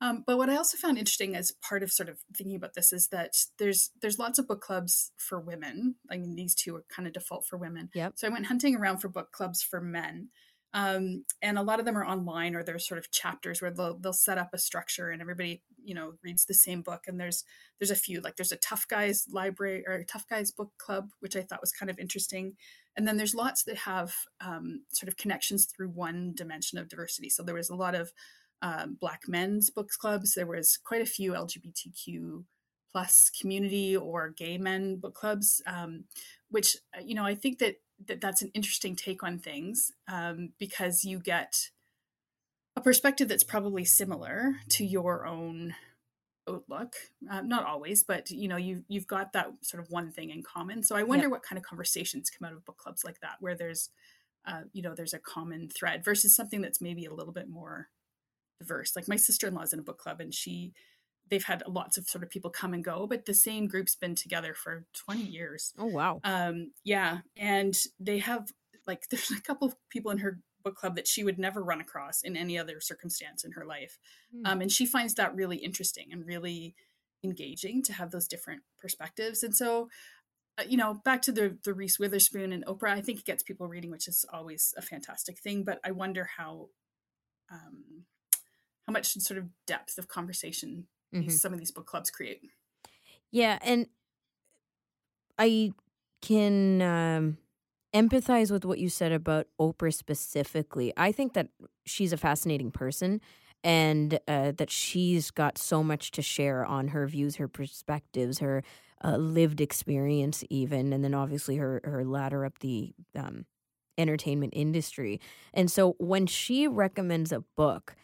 Um, 0.00 0.24
but 0.26 0.38
what 0.38 0.50
I 0.50 0.56
also 0.56 0.76
found 0.76 0.98
interesting 0.98 1.34
as 1.34 1.52
part 1.52 1.82
of 1.82 1.90
sort 1.90 2.08
of 2.08 2.18
thinking 2.36 2.56
about 2.56 2.74
this 2.74 2.92
is 2.92 3.08
that 3.08 3.34
there's 3.58 3.90
there's 4.02 4.18
lots 4.18 4.38
of 4.38 4.48
book 4.48 4.60
clubs 4.60 5.12
for 5.16 5.40
women. 5.40 5.94
I 6.10 6.18
mean, 6.18 6.34
these 6.34 6.54
two 6.54 6.76
are 6.76 6.84
kind 6.94 7.06
of 7.06 7.14
default 7.14 7.46
for 7.46 7.56
women. 7.56 7.90
Yep. 7.94 8.14
So 8.16 8.26
I 8.26 8.30
went 8.30 8.46
hunting 8.46 8.76
around 8.76 8.98
for 8.98 9.08
book 9.08 9.32
clubs 9.32 9.62
for 9.62 9.80
men, 9.80 10.28
um, 10.74 11.24
and 11.40 11.56
a 11.56 11.62
lot 11.62 11.78
of 11.78 11.86
them 11.86 11.96
are 11.96 12.04
online 12.04 12.56
or 12.56 12.64
they're 12.64 12.80
sort 12.80 12.98
of 12.98 13.12
chapters 13.12 13.62
where 13.62 13.70
they'll 13.70 13.96
they'll 13.96 14.12
set 14.12 14.38
up 14.38 14.50
a 14.52 14.58
structure 14.58 15.10
and 15.10 15.22
everybody 15.22 15.62
you 15.82 15.94
know 15.94 16.14
reads 16.22 16.44
the 16.44 16.54
same 16.54 16.82
book. 16.82 17.04
And 17.06 17.18
there's 17.18 17.44
there's 17.78 17.92
a 17.92 17.96
few 17.96 18.20
like 18.20 18.34
there's 18.34 18.52
a 18.52 18.56
tough 18.56 18.86
guys 18.88 19.24
library 19.30 19.84
or 19.86 20.02
tough 20.02 20.26
guys 20.28 20.50
book 20.50 20.72
club, 20.78 21.10
which 21.20 21.36
I 21.36 21.42
thought 21.42 21.60
was 21.60 21.72
kind 21.72 21.90
of 21.90 21.98
interesting. 22.00 22.56
And 22.96 23.06
then 23.06 23.16
there's 23.16 23.36
lots 23.36 23.62
that 23.64 23.78
have 23.78 24.14
um, 24.40 24.82
sort 24.92 25.08
of 25.08 25.16
connections 25.16 25.66
through 25.66 25.88
one 25.88 26.32
dimension 26.34 26.78
of 26.78 26.88
diversity. 26.88 27.30
So 27.30 27.42
there 27.44 27.54
was 27.54 27.70
a 27.70 27.76
lot 27.76 27.94
of 27.94 28.12
um, 28.62 28.96
black 29.00 29.22
men's 29.28 29.70
books 29.70 29.96
clubs. 29.96 30.34
There 30.34 30.46
was 30.46 30.78
quite 30.82 31.02
a 31.02 31.06
few 31.06 31.32
LGBTQ 31.32 32.44
plus 32.94 33.30
community 33.40 33.96
or 33.96 34.30
gay 34.30 34.56
men 34.56 34.96
book 34.96 35.14
clubs, 35.14 35.60
um, 35.66 36.04
which 36.50 36.76
uh, 36.96 37.00
you 37.04 37.14
know 37.14 37.24
I 37.24 37.34
think 37.34 37.58
that, 37.58 37.76
that 38.06 38.20
that's 38.20 38.42
an 38.42 38.50
interesting 38.54 38.96
take 38.96 39.22
on 39.22 39.38
things 39.38 39.92
um, 40.08 40.50
because 40.58 41.04
you 41.04 41.18
get 41.18 41.70
a 42.76 42.80
perspective 42.80 43.28
that's 43.28 43.44
probably 43.44 43.84
similar 43.84 44.56
to 44.70 44.84
your 44.84 45.26
own 45.26 45.74
outlook. 46.48 46.94
Uh, 47.30 47.40
not 47.40 47.64
always 47.64 48.02
but 48.02 48.30
you 48.30 48.48
know 48.48 48.56
you 48.56 48.84
you've 48.88 49.06
got 49.06 49.32
that 49.32 49.46
sort 49.62 49.82
of 49.82 49.90
one 49.90 50.10
thing 50.10 50.30
in 50.30 50.42
common. 50.42 50.82
So 50.82 50.94
i 50.96 51.02
wonder 51.02 51.24
Yep. 51.24 51.30
what 51.30 51.42
kind 51.42 51.56
of 51.58 51.64
conversations 51.64 52.30
come 52.30 52.46
out 52.46 52.52
of 52.54 52.64
book 52.64 52.76
clubs 52.76 53.04
like 53.04 53.20
that 53.20 53.36
where 53.40 53.54
there's 53.54 53.90
uh, 54.46 54.62
you 54.72 54.82
know 54.82 54.94
there's 54.94 55.14
a 55.14 55.18
common 55.18 55.68
thread 55.70 56.04
versus 56.04 56.36
something 56.36 56.60
that's 56.60 56.80
maybe 56.82 57.06
a 57.06 57.14
little 57.14 57.32
bit 57.32 57.48
more 57.48 57.88
diverse. 58.60 58.94
Like 58.94 59.08
my 59.08 59.16
sister-in-law's 59.16 59.72
in 59.72 59.78
a 59.78 59.82
book 59.82 59.98
club 59.98 60.20
and 60.20 60.34
she 60.34 60.74
they've 61.30 61.44
had 61.44 61.62
lots 61.66 61.96
of 61.96 62.06
sort 62.06 62.22
of 62.22 62.30
people 62.30 62.50
come 62.50 62.74
and 62.74 62.84
go 62.84 63.06
but 63.06 63.24
the 63.24 63.34
same 63.34 63.66
group's 63.66 63.96
been 63.96 64.14
together 64.14 64.54
for 64.54 64.84
20 64.94 65.22
years. 65.22 65.72
Oh 65.78 65.86
wow. 65.86 66.20
Um 66.24 66.72
yeah 66.84 67.18
and 67.36 67.76
they 67.98 68.18
have 68.18 68.50
like 68.86 69.04
there's 69.10 69.30
a 69.30 69.40
couple 69.40 69.68
of 69.68 69.74
people 69.90 70.10
in 70.10 70.18
her 70.18 70.40
book 70.62 70.76
club 70.76 70.96
that 70.96 71.06
she 71.06 71.24
would 71.24 71.38
never 71.38 71.62
run 71.62 71.80
across 71.80 72.22
in 72.22 72.36
any 72.36 72.58
other 72.58 72.80
circumstance 72.80 73.44
in 73.44 73.52
her 73.52 73.66
life. 73.66 73.98
Hmm. 74.34 74.46
um, 74.46 74.60
and 74.62 74.72
she 74.72 74.86
finds 74.86 75.14
that 75.14 75.34
really 75.34 75.58
interesting 75.58 76.08
and 76.10 76.26
really 76.26 76.74
engaging 77.22 77.82
to 77.82 77.92
have 77.92 78.10
those 78.10 78.28
different 78.28 78.62
perspectives. 78.78 79.42
And 79.42 79.54
so 79.54 79.88
uh, 80.56 80.62
you 80.68 80.76
know 80.76 80.94
back 81.04 81.20
to 81.22 81.32
the 81.32 81.58
the 81.64 81.74
reese 81.74 81.98
witherspoon 81.98 82.52
and 82.52 82.64
oprah 82.66 82.90
i 82.90 83.00
think 83.00 83.18
it 83.18 83.24
gets 83.24 83.42
people 83.42 83.66
reading 83.66 83.90
which 83.90 84.06
is 84.06 84.24
always 84.32 84.72
a 84.76 84.82
fantastic 84.82 85.36
thing 85.38 85.64
but 85.64 85.80
i 85.84 85.90
wonder 85.90 86.30
how 86.36 86.68
um 87.50 88.04
how 88.86 88.92
much 88.92 89.14
sort 89.14 89.38
of 89.38 89.46
depth 89.66 89.98
of 89.98 90.06
conversation 90.06 90.86
Mhm. 91.14 91.24
these, 91.26 91.40
some 91.40 91.52
of 91.52 91.58
these 91.58 91.70
book 91.72 91.86
clubs 91.86 92.10
create 92.10 92.42
Yeah, 93.30 93.58
and 93.62 93.88
I 95.38 95.72
can 96.22 96.80
um, 96.82 97.38
empathize 97.94 98.50
with 98.50 98.64
what 98.64 98.78
you 98.78 98.88
said 98.88 99.12
about 99.12 99.46
Oprah 99.60 99.92
specifically. 99.94 100.92
I 100.96 101.12
think 101.12 101.34
that 101.34 101.48
she's 101.86 102.12
a 102.12 102.16
fascinating 102.16 102.70
person 102.70 103.20
and 103.62 104.18
uh, 104.28 104.52
that 104.52 104.70
she's 104.70 105.30
got 105.30 105.58
so 105.58 105.82
much 105.82 106.10
to 106.12 106.22
share 106.22 106.64
on 106.64 106.88
her 106.88 107.06
views, 107.06 107.36
her 107.36 107.48
perspectives, 107.48 108.38
her 108.38 108.62
uh, 109.02 109.16
lived 109.16 109.60
experience, 109.60 110.44
even, 110.50 110.92
and 110.92 111.02
then 111.02 111.14
obviously 111.14 111.56
her, 111.56 111.80
her 111.84 112.04
ladder 112.04 112.44
up 112.44 112.58
the 112.60 112.94
um, 113.16 113.46
entertainment 113.98 114.52
industry. 114.56 115.20
And 115.52 115.70
so 115.70 115.94
when 115.98 116.26
she 116.26 116.66
recommends 116.68 117.32
a 117.32 117.40
book, 117.56 117.96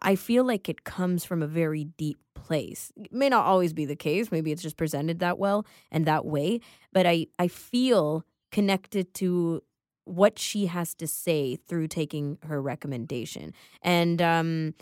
I 0.00 0.16
feel 0.16 0.44
like 0.44 0.68
it 0.68 0.84
comes 0.84 1.24
from 1.24 1.42
a 1.42 1.46
very 1.46 1.84
deep 1.84 2.18
place. 2.34 2.92
It 2.96 3.12
may 3.12 3.28
not 3.28 3.46
always 3.46 3.72
be 3.72 3.84
the 3.84 3.96
case. 3.96 4.30
Maybe 4.30 4.52
it's 4.52 4.62
just 4.62 4.76
presented 4.76 5.18
that 5.20 5.38
well 5.38 5.66
and 5.90 6.06
that 6.06 6.24
way. 6.24 6.60
But 6.92 7.06
I, 7.06 7.26
I 7.38 7.48
feel 7.48 8.24
connected 8.52 9.12
to 9.14 9.62
what 10.04 10.38
she 10.38 10.66
has 10.66 10.94
to 10.94 11.06
say 11.06 11.56
through 11.56 11.88
taking 11.88 12.38
her 12.44 12.62
recommendation. 12.62 13.52
And 13.82 14.22
um 14.22 14.74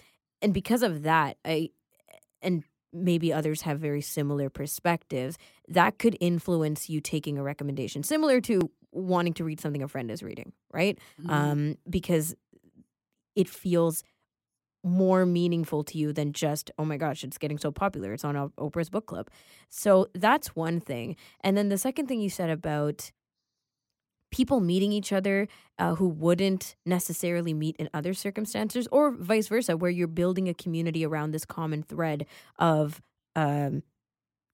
and 0.42 0.54
because 0.54 0.82
of 0.82 1.02
that, 1.02 1.36
I 1.44 1.70
and 2.42 2.62
maybe 2.92 3.32
others 3.32 3.62
have 3.62 3.80
very 3.80 4.00
similar 4.02 4.48
perspectives, 4.50 5.36
that 5.68 5.98
could 5.98 6.16
influence 6.20 6.88
you 6.88 7.00
taking 7.00 7.38
a 7.38 7.42
recommendation 7.42 8.02
similar 8.04 8.40
to 8.42 8.70
wanting 8.92 9.34
to 9.34 9.44
read 9.44 9.60
something 9.60 9.82
a 9.82 9.88
friend 9.88 10.10
is 10.10 10.22
reading, 10.22 10.52
right? 10.72 10.98
Mhm. 11.20 11.30
Um 11.30 11.76
because 11.90 12.34
it 13.34 13.48
feels 13.48 14.02
more 14.86 15.26
meaningful 15.26 15.82
to 15.84 15.98
you 15.98 16.12
than 16.12 16.32
just 16.32 16.70
oh 16.78 16.84
my 16.84 16.96
gosh 16.96 17.24
it's 17.24 17.38
getting 17.38 17.58
so 17.58 17.70
popular 17.70 18.12
it's 18.12 18.24
on 18.24 18.50
oprah's 18.58 18.90
book 18.90 19.06
club. 19.06 19.28
So 19.68 20.08
that's 20.14 20.54
one 20.54 20.80
thing. 20.80 21.16
And 21.40 21.56
then 21.56 21.68
the 21.68 21.78
second 21.78 22.06
thing 22.06 22.20
you 22.20 22.30
said 22.30 22.50
about 22.50 23.10
people 24.30 24.60
meeting 24.60 24.92
each 24.92 25.12
other 25.12 25.48
uh, 25.78 25.94
who 25.94 26.08
wouldn't 26.08 26.76
necessarily 26.84 27.54
meet 27.54 27.76
in 27.76 27.88
other 27.94 28.12
circumstances 28.14 28.88
or 28.90 29.10
vice 29.10 29.48
versa 29.48 29.76
where 29.76 29.90
you're 29.90 30.08
building 30.08 30.48
a 30.48 30.54
community 30.54 31.04
around 31.04 31.30
this 31.30 31.44
common 31.44 31.82
thread 31.82 32.26
of 32.58 33.00
um 33.34 33.82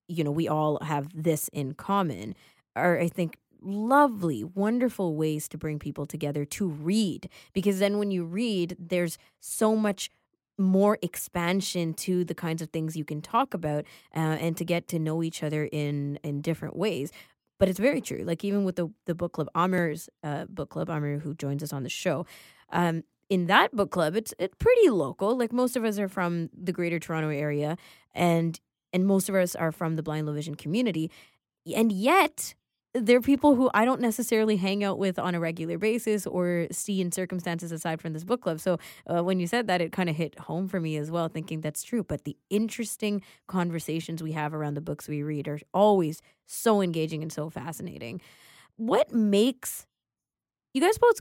you 0.08 0.22
know 0.22 0.30
we 0.30 0.46
all 0.46 0.78
have 0.82 1.08
this 1.14 1.48
in 1.48 1.72
common 1.72 2.34
are 2.76 2.98
i 2.98 3.08
think 3.08 3.38
lovely 3.64 4.44
wonderful 4.44 5.16
ways 5.16 5.48
to 5.48 5.58
bring 5.58 5.78
people 5.78 6.06
together 6.06 6.44
to 6.44 6.68
read. 6.68 7.28
Because 7.52 7.78
then 7.78 7.98
when 7.98 8.10
you 8.10 8.24
read 8.24 8.76
there's 8.78 9.18
so 9.40 9.76
much 9.76 10.10
more 10.58 10.98
expansion 11.02 11.94
to 11.94 12.24
the 12.24 12.34
kinds 12.34 12.62
of 12.62 12.70
things 12.70 12.96
you 12.96 13.04
can 13.04 13.20
talk 13.20 13.54
about 13.54 13.84
uh, 14.14 14.18
and 14.18 14.56
to 14.56 14.64
get 14.64 14.88
to 14.88 14.98
know 14.98 15.22
each 15.22 15.42
other 15.42 15.64
in 15.72 16.18
in 16.22 16.40
different 16.40 16.76
ways. 16.76 17.10
But 17.58 17.68
it's 17.68 17.78
very 17.78 18.00
true 18.00 18.24
like 18.24 18.44
even 18.44 18.64
with 18.64 18.76
the 18.76 18.88
the 19.06 19.14
book 19.14 19.32
club 19.32 19.48
amir's 19.54 20.08
uh, 20.22 20.46
book 20.46 20.70
club 20.70 20.88
amir 20.88 21.18
who 21.18 21.34
joins 21.34 21.62
us 21.62 21.72
on 21.72 21.84
the 21.84 21.88
show 21.88 22.26
um 22.70 23.04
in 23.30 23.46
that 23.46 23.74
book 23.74 23.90
club 23.90 24.16
it's 24.16 24.34
it's 24.38 24.54
pretty 24.58 24.90
local. 24.90 25.36
Like 25.38 25.52
most 25.52 25.76
of 25.76 25.84
us 25.84 25.98
are 25.98 26.08
from 26.08 26.50
the 26.52 26.72
greater 26.72 26.98
toronto 26.98 27.30
area 27.30 27.76
and 28.14 28.60
and 28.92 29.06
most 29.06 29.28
of 29.28 29.34
us 29.34 29.54
are 29.54 29.72
from 29.72 29.96
the 29.96 30.02
blind 30.02 30.26
low 30.26 30.34
vision 30.34 30.54
community. 30.54 31.10
And 31.74 31.92
yet 31.92 32.54
there 32.94 33.16
are 33.16 33.22
people 33.22 33.54
who 33.54 33.70
I 33.72 33.84
don't 33.84 34.00
necessarily 34.00 34.56
hang 34.56 34.84
out 34.84 34.98
with 34.98 35.18
on 35.18 35.34
a 35.34 35.40
regular 35.40 35.78
basis 35.78 36.26
or 36.26 36.66
see 36.70 37.00
in 37.00 37.10
circumstances 37.10 37.72
aside 37.72 38.02
from 38.02 38.12
this 38.12 38.24
book 38.24 38.42
club. 38.42 38.60
So 38.60 38.78
uh, 39.06 39.22
when 39.24 39.40
you 39.40 39.46
said 39.46 39.66
that, 39.68 39.80
it 39.80 39.92
kind 39.92 40.10
of 40.10 40.16
hit 40.16 40.38
home 40.38 40.68
for 40.68 40.78
me 40.78 40.96
as 40.96 41.10
well, 41.10 41.28
thinking 41.28 41.62
that's 41.62 41.82
true. 41.82 42.04
But 42.04 42.24
the 42.24 42.36
interesting 42.50 43.22
conversations 43.48 44.22
we 44.22 44.32
have 44.32 44.52
around 44.52 44.74
the 44.74 44.82
books 44.82 45.08
we 45.08 45.22
read 45.22 45.48
are 45.48 45.58
always 45.72 46.20
so 46.46 46.82
engaging 46.82 47.22
and 47.22 47.32
so 47.32 47.48
fascinating. 47.48 48.20
What 48.76 49.12
makes 49.12 49.86
you 50.74 50.82
guys 50.82 50.98
both 50.98 51.20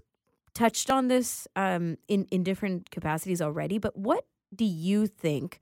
touched 0.54 0.90
on 0.90 1.08
this 1.08 1.48
um, 1.56 1.98
in 2.10 2.26
in 2.32 2.44
different 2.44 2.92
capacities 2.92 3.42
already? 3.42 3.78
But 3.78 3.98
what 3.98 4.26
do 4.54 4.66
you 4.66 5.08
think, 5.08 5.62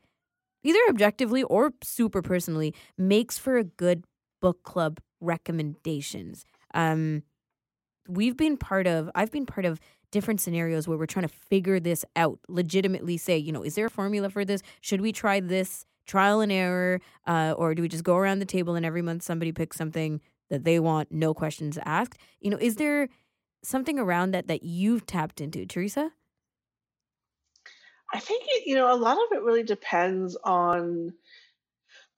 either 0.63 0.79
objectively 0.89 1.43
or 1.43 1.73
super 1.83 2.23
personally, 2.23 2.73
makes 2.97 3.37
for 3.37 3.57
a 3.57 3.63
good 3.63 4.05
book 4.41 4.63
club 4.63 4.99
recommendations. 5.21 6.45
Um, 6.73 7.23
we've 8.07 8.37
been 8.37 8.57
part 8.57 8.87
of, 8.87 9.09
I've 9.15 9.31
been 9.31 9.45
part 9.45 9.65
of 9.65 9.79
different 10.11 10.41
scenarios 10.41 10.87
where 10.87 10.97
we're 10.97 11.05
trying 11.05 11.27
to 11.27 11.33
figure 11.33 11.79
this 11.79 12.03
out, 12.15 12.39
legitimately 12.47 13.17
say, 13.17 13.37
you 13.37 13.51
know, 13.51 13.63
is 13.63 13.75
there 13.75 13.85
a 13.85 13.89
formula 13.91 14.29
for 14.29 14.43
this? 14.43 14.61
Should 14.81 15.01
we 15.01 15.11
try 15.11 15.39
this 15.39 15.85
trial 16.07 16.41
and 16.41 16.51
error? 16.51 16.99
Uh, 17.27 17.53
or 17.57 17.75
do 17.75 17.81
we 17.81 17.87
just 17.87 18.03
go 18.03 18.15
around 18.15 18.39
the 18.39 18.45
table 18.45 18.75
and 18.75 18.85
every 18.85 19.01
month 19.01 19.23
somebody 19.23 19.51
picks 19.51 19.77
something 19.77 20.21
that 20.49 20.63
they 20.63 20.79
want, 20.79 21.11
no 21.11 21.33
questions 21.33 21.77
asked? 21.85 22.17
You 22.39 22.49
know, 22.49 22.57
is 22.57 22.77
there 22.77 23.09
something 23.63 23.99
around 23.99 24.31
that 24.31 24.47
that 24.47 24.63
you've 24.63 25.05
tapped 25.05 25.41
into, 25.41 25.65
Theresa? 25.65 26.11
I 28.11 28.19
think 28.19 28.43
it, 28.47 28.65
you 28.65 28.75
know 28.75 28.91
a 28.91 28.97
lot 28.97 29.17
of 29.17 29.37
it 29.37 29.43
really 29.43 29.63
depends 29.63 30.35
on 30.43 31.13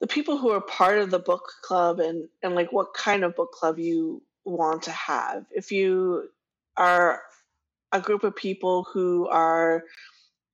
the 0.01 0.07
people 0.07 0.37
who 0.37 0.49
are 0.49 0.61
part 0.61 0.97
of 0.97 1.11
the 1.11 1.19
book 1.19 1.53
club 1.63 1.99
and 1.99 2.27
and 2.43 2.55
like 2.55 2.73
what 2.73 2.93
kind 2.93 3.23
of 3.23 3.35
book 3.35 3.51
club 3.53 3.79
you 3.79 4.21
want 4.43 4.83
to 4.83 4.91
have. 4.91 5.45
If 5.51 5.71
you 5.71 6.29
are 6.75 7.21
a 7.91 8.01
group 8.01 8.23
of 8.23 8.35
people 8.35 8.85
who 8.91 9.27
are 9.29 9.83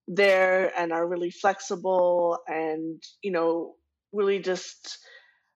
there 0.07 0.71
and 0.77 0.91
are 0.91 1.07
really 1.07 1.31
flexible 1.31 2.39
and 2.47 3.01
you 3.21 3.31
know 3.31 3.75
really 4.13 4.39
just 4.39 4.99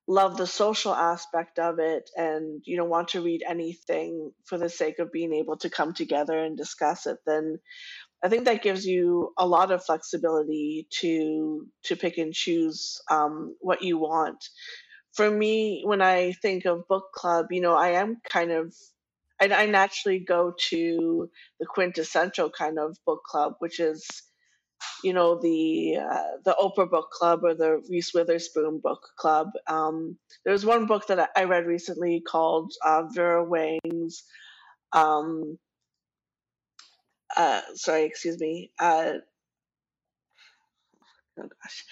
love 0.08 0.38
the 0.38 0.48
social 0.48 0.94
aspect 0.94 1.60
of 1.60 1.80
it 1.80 2.10
and 2.18 2.62
you 2.66 2.78
know 2.78 2.86
want 2.86 3.10
to 3.10 3.22
read 3.22 3.44
anything 3.48 4.32
for 4.46 4.58
the 4.58 4.70
sake 4.70 5.00
of 5.00 5.12
being 5.12 5.34
able 5.34 5.58
to 5.58 5.70
come 5.70 5.94
together 5.94 6.38
and 6.38 6.58
discuss 6.58 7.08
it 7.08 7.18
then 7.26 7.60
I 8.24 8.30
think 8.30 8.46
that 8.46 8.64
gives 8.64 8.86
you 8.86 9.34
a 9.38 9.48
lot 9.48 9.72
of 9.72 9.84
flexibility 9.86 10.88
to 11.00 11.68
to 11.86 11.96
pick 11.96 12.18
and 12.18 12.34
choose 12.34 13.02
um, 13.10 13.56
what 13.62 13.84
you 13.84 13.98
want. 13.98 14.44
For 15.14 15.30
me, 15.30 15.84
when 15.86 16.02
I 16.02 16.34
think 16.34 16.66
of 16.66 16.88
book 16.88 17.06
club, 17.16 17.48
you 17.52 17.62
know, 17.62 17.76
I 17.76 17.92
am 17.92 18.18
kind 18.30 18.52
of 18.52 18.74
I, 19.42 19.50
I 19.50 19.66
naturally 19.68 20.20
go 20.20 20.54
to 20.70 21.30
the 21.60 21.66
quintessential 21.66 22.50
kind 22.52 22.80
of 22.80 22.98
book 23.06 23.22
club, 23.30 23.56
which 23.60 23.80
is 23.80 24.06
you 25.04 25.14
know 25.14 25.40
the 25.42 25.98
uh, 25.98 26.38
the 26.46 26.56
Oprah 26.60 26.90
Book 26.90 27.12
Club 27.12 27.42
or 27.44 27.56
the 27.56 27.82
Reese 27.90 28.14
Witherspoon 28.14 28.80
Book 28.84 29.02
Club. 29.18 29.50
Um, 29.68 30.18
there 30.46 30.54
was 30.54 30.66
one 30.66 30.86
book 30.86 31.08
that 31.08 31.30
I 31.36 31.46
read 31.46 31.66
recently 31.66 32.22
called 32.22 32.74
uh, 32.86 33.04
Vera 33.14 33.44
Wang's. 33.44 34.24
Um, 34.94 35.58
uh, 37.38 37.62
sorry, 37.76 38.04
excuse 38.04 38.40
me. 38.40 38.72
Uh, 38.80 39.14
oh 41.40 41.44
gosh. 41.44 41.86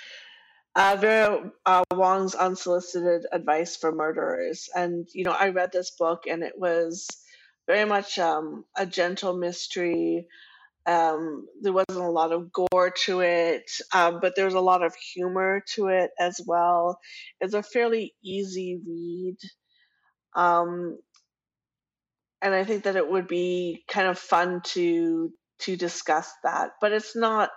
Uh, 0.75 0.95
Vera 0.95 1.51
uh, 1.65 1.83
Wong's 1.91 2.35
Unsolicited 2.35 3.25
Advice 3.31 3.75
for 3.75 3.91
Murderers. 3.91 4.69
And, 4.75 5.07
you 5.13 5.23
know, 5.23 5.31
I 5.31 5.49
read 5.49 5.71
this 5.71 5.91
book 5.91 6.23
and 6.27 6.43
it 6.43 6.53
was 6.57 7.07
very 7.67 7.85
much 7.85 8.17
um, 8.19 8.65
a 8.77 8.85
gentle 8.85 9.35
mystery. 9.35 10.27
Um, 10.85 11.47
there 11.61 11.73
wasn't 11.73 12.05
a 12.05 12.09
lot 12.09 12.31
of 12.31 12.51
gore 12.51 12.93
to 13.05 13.19
it, 13.21 13.69
um, 13.93 14.19
but 14.21 14.35
there 14.35 14.45
was 14.45 14.53
a 14.53 14.59
lot 14.59 14.83
of 14.83 14.95
humor 14.95 15.63
to 15.75 15.87
it 15.87 16.11
as 16.19 16.39
well. 16.45 16.99
It's 17.41 17.53
a 17.53 17.61
fairly 17.61 18.15
easy 18.23 18.79
read. 18.87 19.37
Um, 20.35 20.97
and 22.41 22.53
I 22.55 22.63
think 22.65 22.83
that 22.85 22.95
it 22.97 23.09
would 23.09 23.27
be 23.27 23.83
kind 23.89 24.07
of 24.07 24.19
fun 24.19 24.61
to 24.75 25.31
to 25.61 25.75
discuss 25.77 26.31
that, 26.43 26.71
but 26.81 26.93
it's 26.93 27.15
not 27.15 27.51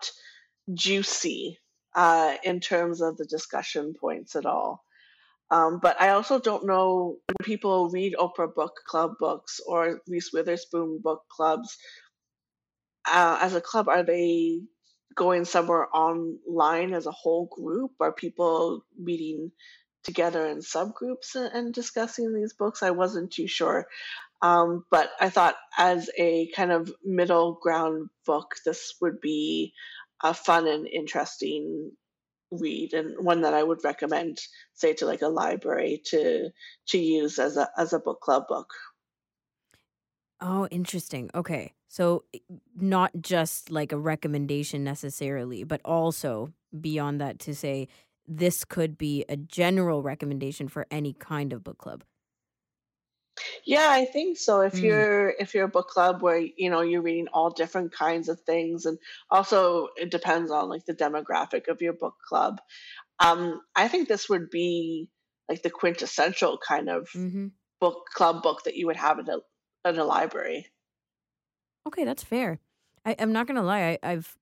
juicy 0.75 1.59
uh, 1.95 2.37
in 2.45 2.61
terms 2.61 3.03
of 3.03 3.17
the 3.17 3.27
discussion 3.27 3.95
points 4.01 4.37
at 4.37 4.47
all. 4.47 4.85
Um, 5.51 5.81
but 5.83 6.01
I 6.01 6.11
also 6.11 6.41
don't 6.41 6.67
know 6.67 7.19
when 7.29 7.37
people 7.45 7.91
read 7.91 8.15
Oprah 8.19 8.55
Book 8.55 8.75
Club 8.87 9.13
books 9.21 9.61
or 9.67 10.01
Reese 10.09 10.33
Witherspoon 10.33 11.01
book 11.03 11.23
clubs. 11.31 11.77
Uh, 13.09 13.39
as 13.43 13.55
a 13.55 13.61
club, 13.61 13.89
are 13.89 14.05
they 14.05 14.63
going 15.17 15.45
somewhere 15.45 15.89
online 15.95 16.95
as 16.95 17.07
a 17.07 17.13
whole 17.13 17.47
group? 17.47 17.93
Are 18.01 18.13
people 18.13 18.85
meeting 18.99 19.53
together 20.05 20.47
in 20.47 20.59
subgroups 20.61 21.35
and, 21.37 21.53
and 21.55 21.75
discussing 21.75 22.35
these 22.35 22.55
books? 22.55 22.83
I 22.83 22.91
wasn't 22.93 23.33
too 23.33 23.49
sure. 23.49 23.87
Um, 24.43 24.85
but 24.91 25.11
I 25.21 25.31
thought 25.31 25.55
as 25.79 26.11
a 26.19 26.51
kind 26.55 26.73
of 26.73 26.93
middle 27.05 27.59
ground 27.63 28.11
book, 28.27 28.57
this 28.67 28.95
would 29.01 29.21
be 29.21 29.73
a 30.23 30.35
fun 30.35 30.67
and 30.67 30.87
interesting 30.87 31.93
read 32.51 32.93
and 32.93 33.25
one 33.25 33.43
that 33.43 33.55
I 33.55 33.63
would 33.63 33.85
recommend, 33.85 34.39
say, 34.75 34.95
to 34.95 35.07
like 35.07 35.23
a 35.23 35.29
library 35.29 36.03
to 36.07 36.51
to 36.89 36.99
use 36.99 37.39
as 37.39 37.57
a 37.57 37.69
as 37.79 37.93
a 37.93 38.01
book 38.01 38.21
club 38.21 38.45
book. 38.49 38.69
Oh, 40.41 40.67
interesting. 40.67 41.31
Okay. 41.35 41.73
So 41.89 42.25
not 42.75 43.13
just 43.21 43.71
like 43.71 43.93
a 43.93 43.99
recommendation 43.99 44.83
necessarily, 44.83 45.63
but 45.63 45.81
also 45.85 46.53
beyond 46.81 47.21
that 47.21 47.39
to 47.41 47.55
say 47.55 47.87
this 48.27 48.65
could 48.65 48.99
be 48.99 49.25
a 49.29 49.37
general 49.37 50.03
recommendation 50.03 50.67
for 50.69 50.87
any 50.91 51.13
kind 51.13 51.53
of 51.53 51.63
book 51.63 51.79
club. 51.79 52.03
Yeah, 53.65 53.89
I 53.91 54.05
think 54.05 54.39
so. 54.39 54.61
If 54.61 54.75
Mm. 54.75 54.83
you're 54.83 55.31
if 55.31 55.55
you're 55.55 55.65
a 55.65 55.69
book 55.69 55.89
club 55.89 56.23
where 56.23 56.39
you 56.39 56.71
know 56.71 56.81
you're 56.83 57.03
reading 57.03 57.29
all 57.33 57.51
different 57.51 57.93
kinds 57.93 58.29
of 58.29 58.41
things, 58.43 58.87
and 58.87 58.99
also 59.31 59.89
it 59.97 60.11
depends 60.11 60.51
on 60.51 60.69
like 60.69 60.85
the 60.87 60.95
demographic 60.95 61.69
of 61.69 61.81
your 61.83 61.93
book 61.95 62.17
club. 62.29 62.61
Um, 63.21 63.61
I 63.77 63.89
think 63.89 64.09
this 64.09 64.29
would 64.29 64.51
be 64.51 65.09
like 65.49 65.63
the 65.63 65.71
quintessential 65.71 66.59
kind 66.59 66.89
of 66.91 67.09
Mm-hmm. 67.15 67.49
book 67.81 68.07
club 68.15 68.43
book 68.43 68.65
that 68.65 68.77
you 68.77 68.87
would 68.87 68.97
have 68.97 69.19
in 69.19 69.29
a 69.29 69.39
in 69.89 69.99
a 69.99 70.05
library. 70.05 70.69
Okay, 71.87 72.05
that's 72.05 72.23
fair. 72.23 72.61
I, 73.05 73.17
I'm 73.19 73.33
not 73.33 73.47
gonna 73.47 73.63
lie. 73.63 73.99
I, 74.03 74.13
I've 74.13 74.39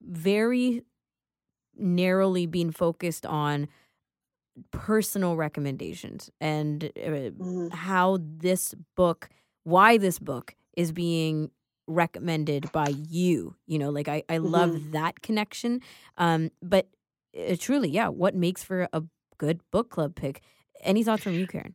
very 0.00 0.82
narrowly 1.76 2.46
been 2.46 2.70
focused 2.70 3.26
on 3.26 3.68
personal 4.70 5.36
recommendations 5.36 6.30
and 6.40 6.84
uh, 6.96 7.30
Mhm. 7.38 7.68
how 7.72 8.18
this 8.20 8.74
book, 8.96 9.28
why 9.64 9.98
this 9.98 10.18
book 10.18 10.54
is 10.76 10.92
being 10.92 11.50
recommended 11.86 12.70
by 12.72 12.88
you. 12.88 13.56
You 13.66 13.78
know, 13.78 13.90
like 13.90 14.08
I, 14.08 14.22
I 14.28 14.38
love 14.38 14.72
Mhm. 14.72 14.92
that 14.92 15.22
connection. 15.22 15.80
Um, 16.16 16.50
but 16.62 16.88
uh, 17.38 17.56
truly, 17.58 17.88
yeah, 17.90 18.08
what 18.08 18.34
makes 18.34 18.62
for 18.62 18.88
a 18.92 19.02
good 19.38 19.60
book 19.70 19.90
club 19.90 20.14
pick? 20.14 20.42
Any 20.82 21.02
thoughts 21.02 21.24
from 21.24 21.34
you, 21.34 21.46
Karen? 21.46 21.74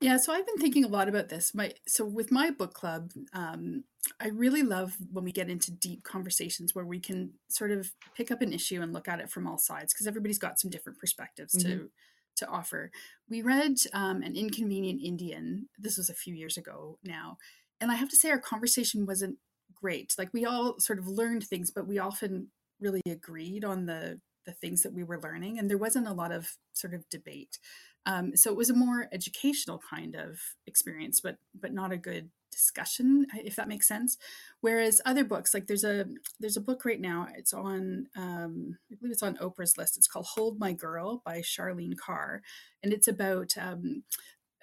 Yeah, 0.00 0.16
so 0.18 0.32
I've 0.32 0.46
been 0.46 0.58
thinking 0.58 0.84
a 0.84 0.88
lot 0.88 1.08
about 1.08 1.28
this. 1.28 1.54
My 1.54 1.72
so 1.86 2.04
with 2.04 2.30
my 2.30 2.50
book 2.50 2.74
club, 2.74 3.12
um, 3.32 3.84
I 4.20 4.28
really 4.28 4.62
love 4.62 4.96
when 5.12 5.24
we 5.24 5.32
get 5.32 5.50
into 5.50 5.70
deep 5.70 6.02
conversations 6.02 6.74
where 6.74 6.84
we 6.84 7.00
can 7.00 7.32
sort 7.48 7.70
of 7.70 7.92
pick 8.16 8.30
up 8.30 8.42
an 8.42 8.52
issue 8.52 8.82
and 8.82 8.92
look 8.92 9.08
at 9.08 9.20
it 9.20 9.30
from 9.30 9.46
all 9.46 9.58
sides 9.58 9.92
because 9.92 10.06
everybody's 10.06 10.38
got 10.38 10.60
some 10.60 10.70
different 10.70 10.98
perspectives 10.98 11.52
to 11.62 11.90
to 12.36 12.48
offer. 12.48 12.90
We 13.28 13.42
read 13.42 13.76
um, 13.92 14.22
an 14.22 14.34
Inconvenient 14.34 15.00
Indian. 15.02 15.68
This 15.78 15.96
was 15.96 16.10
a 16.10 16.14
few 16.14 16.34
years 16.34 16.56
ago 16.56 16.98
now, 17.04 17.38
and 17.80 17.90
I 17.90 17.94
have 17.94 18.08
to 18.10 18.16
say 18.16 18.30
our 18.30 18.40
conversation 18.40 19.06
wasn't 19.06 19.38
great. 19.74 20.14
Like 20.18 20.30
we 20.32 20.44
all 20.44 20.78
sort 20.78 20.98
of 20.98 21.06
learned 21.06 21.44
things, 21.44 21.70
but 21.70 21.86
we 21.86 21.98
often 21.98 22.48
really 22.80 23.02
agreed 23.06 23.64
on 23.64 23.86
the 23.86 24.20
the 24.46 24.52
things 24.52 24.82
that 24.82 24.92
we 24.92 25.04
were 25.04 25.20
learning, 25.20 25.58
and 25.58 25.70
there 25.70 25.78
wasn't 25.78 26.08
a 26.08 26.12
lot 26.12 26.32
of 26.32 26.56
sort 26.72 26.94
of 26.94 27.08
debate. 27.08 27.58
Um, 28.06 28.36
so 28.36 28.50
it 28.50 28.56
was 28.56 28.68
a 28.68 28.74
more 28.74 29.08
educational 29.12 29.80
kind 29.90 30.14
of 30.14 30.38
experience, 30.66 31.20
but 31.20 31.36
but 31.58 31.72
not 31.72 31.92
a 31.92 31.96
good 31.96 32.30
discussion, 32.54 33.26
if 33.34 33.56
that 33.56 33.68
makes 33.68 33.88
sense. 33.88 34.16
Whereas 34.60 35.00
other 35.04 35.24
books, 35.24 35.52
like 35.52 35.66
there's 35.66 35.84
a 35.84 36.06
there's 36.38 36.56
a 36.56 36.62
book 36.62 36.84
right 36.84 37.00
now. 37.00 37.28
It's 37.36 37.52
on 37.52 38.06
um, 38.16 38.78
I 38.90 38.94
believe 38.94 39.12
it's 39.12 39.22
on 39.22 39.36
Oprah's 39.36 39.76
list. 39.76 39.96
It's 39.96 40.06
called 40.06 40.26
Hold 40.34 40.58
My 40.58 40.72
Girl 40.72 41.22
by 41.24 41.40
Charlene 41.40 41.96
Carr, 41.96 42.42
and 42.82 42.92
it's 42.92 43.08
about 43.08 43.52
um, 43.60 44.04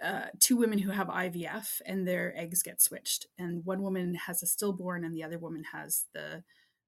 uh, 0.02 0.28
two 0.40 0.58
women 0.58 0.80
who 0.80 0.92
have 0.92 1.08
IVF 1.08 1.82
and 1.86 2.08
their 2.08 2.34
eggs 2.38 2.64
get 2.64 2.82
switched, 2.82 3.28
and 3.38 3.66
one 3.66 3.82
woman 3.82 4.16
has 4.16 4.42
a 4.42 4.48
stillborn 4.48 5.04
and 5.04 5.16
the 5.16 5.24
other 5.24 5.38
woman 5.38 5.66
has 5.74 6.06
the 6.14 6.44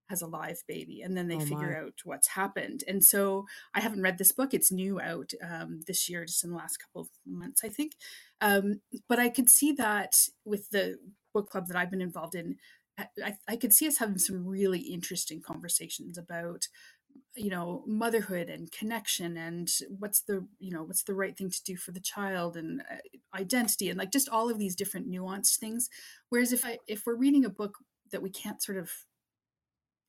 has 0.10 0.22
a 0.22 0.28
live 0.28 0.62
baby 0.68 1.02
and 1.02 1.18
then 1.18 1.28
they 1.28 1.36
Oh, 1.38 1.40
figure 1.40 1.76
out 1.76 1.94
what's 2.04 2.30
happened. 2.30 2.84
And 2.88 3.04
so 3.04 3.46
i 3.74 3.80
haven't 3.82 4.02
read 4.02 4.18
this 4.18 4.32
book 4.32 4.54
it's 4.54 4.72
new 4.72 5.00
out 5.02 5.32
um, 5.44 5.82
this 5.88 6.10
year 6.10 6.26
just 6.26 6.44
in 6.44 6.52
the 6.52 6.58
last 6.58 6.78
couple 6.78 7.02
of 7.02 7.10
months 7.26 7.62
i 7.64 7.70
think. 7.70 7.94
Um, 8.42 8.82
but 9.10 9.20
i 9.20 9.30
could 9.30 9.50
see 9.50 9.72
that 9.74 10.16
with 10.46 10.70
the 10.72 10.98
book 11.34 11.50
club 11.50 11.68
that 11.68 11.78
i've 11.78 11.92
been 11.92 12.02
involved 12.02 12.36
in 12.36 12.58
I, 13.00 13.08
I- 13.24 13.56
could 13.56 13.74
see 13.74 13.88
us 13.88 13.98
having 13.98 14.20
some 14.20 14.46
really 14.46 14.80
interesting 14.80 15.42
conversations 15.42 16.18
about 16.18 16.68
you 17.36 17.50
know 17.50 17.84
motherhood 17.88 18.50
and 18.50 18.72
connection 18.72 19.38
and 19.38 19.72
what's 20.00 20.22
the 20.22 20.46
you 20.60 20.72
know 20.72 20.84
what's 20.84 21.04
the 21.04 21.16
right 21.16 21.36
thing 21.38 21.50
to 21.50 21.64
do 21.64 21.76
for 21.78 21.92
the 21.92 22.00
child 22.00 22.56
and 22.58 22.82
uh, 22.82 22.98
identity 23.38 23.90
and 23.90 23.98
like 23.98 24.12
just 24.12 24.30
all 24.30 24.50
of 24.50 24.60
these 24.60 24.76
different 24.76 25.10
nuanced 25.12 25.58
things. 25.58 25.90
Whereas 26.30 26.54
if 26.54 26.66
i 26.66 26.78
if 26.88 27.04
we're 27.06 27.16
reading 27.16 27.46
a 27.46 27.50
book 27.50 27.78
that 28.12 28.22
we 28.22 28.30
can't 28.30 28.62
sort 28.62 28.78
of 28.78 28.92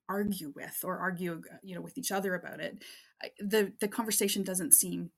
argue 0.09 0.53
with 0.55 0.81
or 0.85 0.99
argue 0.99 1.40
you 1.62 1.75
know 1.75 1.81
with 1.81 1.97
each 1.97 2.12
other 2.12 2.35
about 2.35 2.61
it 2.61 2.83
the 3.38 3.73
the 3.81 3.88
conversation 3.88 4.43
doesn't 4.43 4.73
seem 4.73 5.11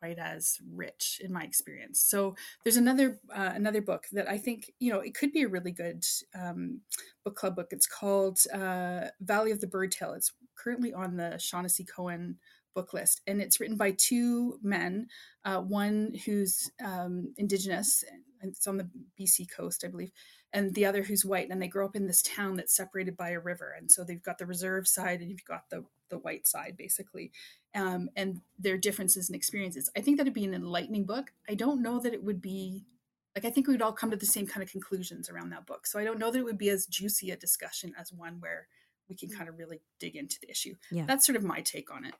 quite 0.00 0.18
as 0.18 0.58
rich 0.74 1.20
in 1.22 1.32
my 1.32 1.42
experience. 1.42 2.00
So 2.00 2.36
there's 2.64 2.76
another 2.76 3.18
uh, 3.34 3.52
another 3.54 3.80
book 3.80 4.04
that 4.12 4.28
i 4.28 4.38
think 4.38 4.70
you 4.78 4.92
know 4.92 5.00
it 5.00 5.14
could 5.14 5.32
be 5.32 5.42
a 5.42 5.48
really 5.48 5.72
good 5.72 6.04
um, 6.38 6.80
book 7.24 7.36
club 7.36 7.56
book. 7.56 7.68
It's 7.70 7.86
called 7.86 8.38
uh, 8.52 9.06
valley 9.20 9.52
of 9.52 9.60
the 9.60 9.66
bird 9.66 9.92
tail 9.92 10.12
it's 10.12 10.32
currently 10.56 10.92
on 10.92 11.16
the 11.16 11.38
shaughnessy 11.38 11.84
cohen 11.84 12.36
book 12.74 12.92
list 12.92 13.22
and 13.26 13.40
it's 13.40 13.58
written 13.58 13.76
by 13.76 13.92
two 13.92 14.58
men 14.62 15.06
uh, 15.44 15.60
one 15.60 16.14
who's 16.26 16.70
um, 16.84 17.32
indigenous 17.38 18.04
it's 18.48 18.66
on 18.66 18.76
the 18.76 18.88
bc 19.18 19.50
coast 19.50 19.84
i 19.84 19.88
believe 19.88 20.10
and 20.52 20.74
the 20.74 20.86
other 20.86 21.02
who's 21.02 21.24
white 21.24 21.48
and 21.50 21.60
they 21.60 21.68
grow 21.68 21.84
up 21.84 21.96
in 21.96 22.06
this 22.06 22.22
town 22.22 22.56
that's 22.56 22.74
separated 22.74 23.16
by 23.16 23.30
a 23.30 23.40
river 23.40 23.74
and 23.76 23.90
so 23.90 24.04
they've 24.04 24.22
got 24.22 24.38
the 24.38 24.46
reserve 24.46 24.86
side 24.86 25.20
and 25.20 25.30
you've 25.30 25.44
got 25.44 25.68
the 25.70 25.84
the 26.08 26.18
white 26.18 26.46
side 26.46 26.76
basically 26.76 27.32
um, 27.74 28.08
and 28.14 28.40
their 28.58 28.78
differences 28.78 29.28
and 29.28 29.36
experiences. 29.36 29.90
I 29.94 30.00
think 30.00 30.16
that'd 30.16 30.32
be 30.32 30.44
an 30.44 30.54
enlightening 30.54 31.04
book. 31.04 31.32
I 31.46 31.54
don't 31.54 31.82
know 31.82 31.98
that 31.98 32.14
it 32.14 32.22
would 32.22 32.40
be 32.40 32.86
like 33.34 33.44
i 33.44 33.50
think 33.50 33.66
we 33.66 33.74
would 33.74 33.82
all 33.82 33.92
come 33.92 34.10
to 34.10 34.16
the 34.16 34.24
same 34.24 34.46
kind 34.46 34.62
of 34.62 34.70
conclusions 34.70 35.28
around 35.28 35.50
that 35.50 35.66
book 35.66 35.86
so 35.86 35.98
i 35.98 36.04
don't 36.04 36.18
know 36.18 36.30
that 36.30 36.38
it 36.38 36.44
would 36.44 36.56
be 36.56 36.70
as 36.70 36.86
juicy 36.86 37.30
a 37.30 37.36
discussion 37.36 37.92
as 37.98 38.10
one 38.10 38.36
where 38.40 38.66
we 39.08 39.16
can 39.16 39.30
kind 39.30 39.48
of 39.48 39.58
really 39.58 39.80
dig 39.98 40.16
into 40.16 40.38
the 40.40 40.50
issue. 40.50 40.74
Yeah. 40.90 41.04
that's 41.06 41.26
sort 41.26 41.36
of 41.36 41.44
my 41.44 41.60
take 41.60 41.92
on 41.92 42.04
it. 42.04 42.14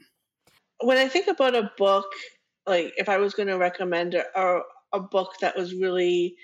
When 0.81 0.99
I 0.99 1.09
think 1.09 1.27
about 1.27 1.55
a 1.55 1.71
book, 1.77 2.07
like 2.67 2.93
if 2.97 3.09
I 3.09 3.19
was 3.19 3.35
going 3.35 3.49
to 3.49 3.57
recommend 3.57 4.15
a, 4.15 4.61
a, 4.93 5.01
book 5.01 5.35
that 5.41 5.57
was 5.57 5.75
really 5.75 6.37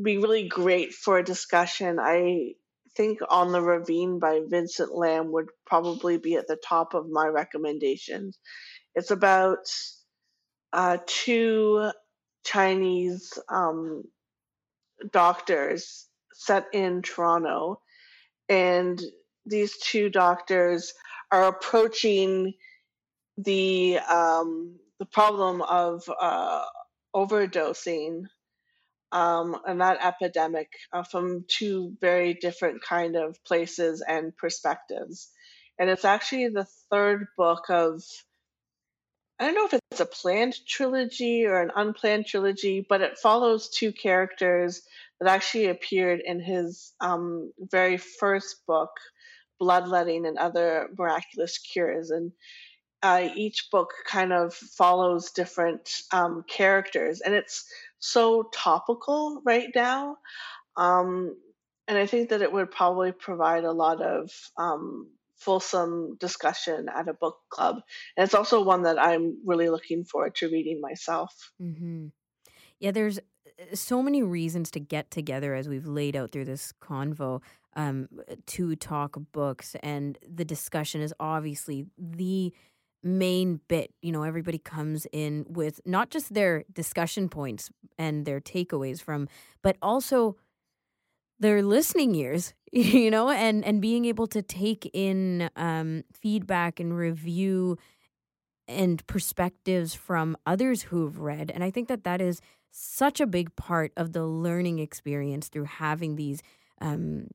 be 0.00 0.18
really 0.18 0.48
great 0.48 0.92
for 0.92 1.18
a 1.18 1.24
discussion, 1.24 1.98
I 2.00 2.52
think 2.96 3.20
On 3.28 3.52
the 3.52 3.62
Ravine 3.62 4.18
by 4.18 4.40
Vincent 4.48 4.94
Lam 4.94 5.32
would 5.32 5.48
probably 5.66 6.18
be 6.18 6.34
at 6.34 6.46
the 6.46 6.56
top 6.56 6.94
of 6.94 7.08
my 7.08 7.26
recommendations. 7.26 8.38
It's 8.94 9.10
about 9.10 9.68
uh, 10.72 10.98
two 11.06 11.90
Chinese 12.44 13.38
um, 13.48 14.04
doctors 15.12 16.06
set 16.32 16.66
in 16.72 17.02
Toronto, 17.02 17.80
and 18.48 19.00
these 19.46 19.76
two 19.78 20.10
doctors 20.10 20.92
are 21.30 21.48
approaching 21.48 22.54
the 23.36 23.98
um, 23.98 24.78
the 24.98 25.06
problem 25.06 25.62
of 25.62 26.02
uh, 26.20 26.64
overdosing 27.14 28.24
um, 29.12 29.56
and 29.66 29.80
that 29.80 30.04
epidemic 30.04 30.70
uh, 30.92 31.02
from 31.02 31.44
two 31.48 31.96
very 32.00 32.34
different 32.34 32.82
kind 32.82 33.16
of 33.16 33.42
places 33.44 34.02
and 34.06 34.36
perspectives. 34.36 35.30
And 35.78 35.88
it's 35.88 36.04
actually 36.04 36.48
the 36.48 36.66
third 36.90 37.28
book 37.36 37.64
of 37.70 38.02
I 39.40 39.44
don't 39.44 39.54
know 39.54 39.66
if 39.66 39.80
it's 39.92 40.00
a 40.00 40.06
planned 40.06 40.56
trilogy 40.66 41.46
or 41.46 41.60
an 41.60 41.70
unplanned 41.76 42.26
trilogy, 42.26 42.84
but 42.88 43.02
it 43.02 43.18
follows 43.18 43.68
two 43.68 43.92
characters 43.92 44.82
that 45.20 45.28
actually 45.28 45.66
appeared 45.66 46.20
in 46.24 46.40
his 46.40 46.92
um, 47.00 47.52
very 47.56 47.98
first 47.98 48.66
book, 48.66 48.90
Bloodletting 49.60 50.26
and 50.26 50.38
Other 50.38 50.88
Miraculous 50.98 51.58
Cures. 51.58 52.10
And 52.10 52.32
uh, 53.02 53.28
each 53.34 53.68
book 53.70 53.92
kind 54.06 54.32
of 54.32 54.54
follows 54.54 55.30
different 55.30 55.90
um, 56.12 56.44
characters, 56.48 57.20
and 57.20 57.34
it's 57.34 57.64
so 57.98 58.44
topical 58.52 59.42
right 59.44 59.68
now. 59.74 60.16
Um, 60.76 61.36
and 61.86 61.96
I 61.96 62.06
think 62.06 62.30
that 62.30 62.42
it 62.42 62.52
would 62.52 62.70
probably 62.70 63.12
provide 63.12 63.64
a 63.64 63.72
lot 63.72 64.02
of 64.02 64.30
um, 64.56 65.08
fulsome 65.36 66.16
discussion 66.20 66.88
at 66.94 67.08
a 67.08 67.14
book 67.14 67.38
club. 67.48 67.76
And 68.16 68.24
it's 68.24 68.34
also 68.34 68.62
one 68.62 68.82
that 68.82 69.00
I'm 69.00 69.38
really 69.46 69.70
looking 69.70 70.04
forward 70.04 70.34
to 70.36 70.50
reading 70.50 70.80
myself. 70.80 71.52
Mm-hmm. 71.60 72.08
Yeah, 72.78 72.90
there's 72.90 73.18
uh, 73.18 73.74
so 73.74 74.02
many 74.02 74.22
reasons 74.22 74.70
to 74.72 74.80
get 74.80 75.10
together 75.10 75.54
as 75.54 75.68
we've 75.68 75.86
laid 75.86 76.14
out 76.14 76.30
through 76.30 76.44
this 76.44 76.72
convo 76.82 77.40
um, 77.74 78.08
to 78.46 78.74
talk 78.76 79.16
books, 79.32 79.76
and 79.82 80.18
the 80.28 80.44
discussion 80.44 81.00
is 81.00 81.14
obviously 81.20 81.86
the 81.96 82.52
main 83.02 83.60
bit. 83.68 83.92
You 84.02 84.12
know, 84.12 84.22
everybody 84.22 84.58
comes 84.58 85.06
in 85.12 85.46
with 85.48 85.80
not 85.86 86.10
just 86.10 86.34
their 86.34 86.64
discussion 86.72 87.28
points 87.28 87.70
and 87.98 88.24
their 88.24 88.40
takeaways 88.40 89.00
from, 89.00 89.28
but 89.62 89.76
also 89.82 90.36
their 91.40 91.62
listening 91.62 92.14
ears 92.14 92.54
you 92.72 93.10
know 93.10 93.30
and 93.30 93.64
and 93.64 93.80
being 93.80 94.04
able 94.04 94.26
to 94.26 94.42
take 94.42 94.90
in 94.92 95.48
um 95.56 96.02
feedback 96.12 96.80
and 96.80 96.96
review 96.96 97.78
and 98.66 99.06
perspectives 99.06 99.94
from 99.94 100.36
others 100.46 100.82
who've 100.82 101.18
read 101.18 101.50
and 101.54 101.64
i 101.64 101.70
think 101.70 101.88
that 101.88 102.04
that 102.04 102.20
is 102.20 102.40
such 102.70 103.20
a 103.20 103.26
big 103.26 103.54
part 103.56 103.92
of 103.96 104.12
the 104.12 104.26
learning 104.26 104.78
experience 104.78 105.48
through 105.48 105.64
having 105.64 106.16
these 106.16 106.42
um 106.80 107.28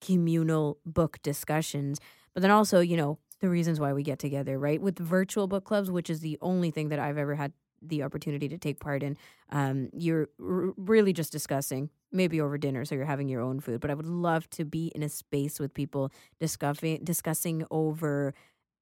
communal 0.00 0.78
book 0.84 1.18
discussions 1.22 2.00
but 2.34 2.40
then 2.42 2.50
also 2.50 2.80
you 2.80 2.96
know 2.96 3.18
the 3.40 3.48
reasons 3.48 3.80
why 3.80 3.92
we 3.92 4.02
get 4.02 4.18
together 4.18 4.58
right? 4.58 4.80
With 4.80 4.98
virtual 4.98 5.46
book 5.46 5.64
clubs 5.64 5.90
which 5.90 6.10
is 6.10 6.20
the 6.20 6.38
only 6.40 6.70
thing 6.70 6.88
that 6.90 6.98
i've 6.98 7.18
ever 7.18 7.34
had 7.34 7.52
the 7.82 8.02
opportunity 8.02 8.48
to 8.48 8.58
take 8.58 8.78
part 8.78 9.02
in 9.02 9.16
um, 9.50 9.88
you're 9.94 10.28
r- 10.38 10.74
really 10.76 11.12
just 11.14 11.32
discussing 11.32 11.88
maybe 12.12 12.40
over 12.40 12.58
dinner 12.58 12.84
so 12.84 12.94
you're 12.94 13.06
having 13.06 13.28
your 13.28 13.40
own 13.40 13.60
food 13.60 13.80
but 13.80 13.90
i 13.90 13.94
would 13.94 14.06
love 14.06 14.48
to 14.50 14.64
be 14.64 14.92
in 14.94 15.02
a 15.02 15.08
space 15.08 15.58
with 15.58 15.72
people 15.72 16.12
discussing 16.38 17.02
discussing 17.02 17.64
over 17.70 18.34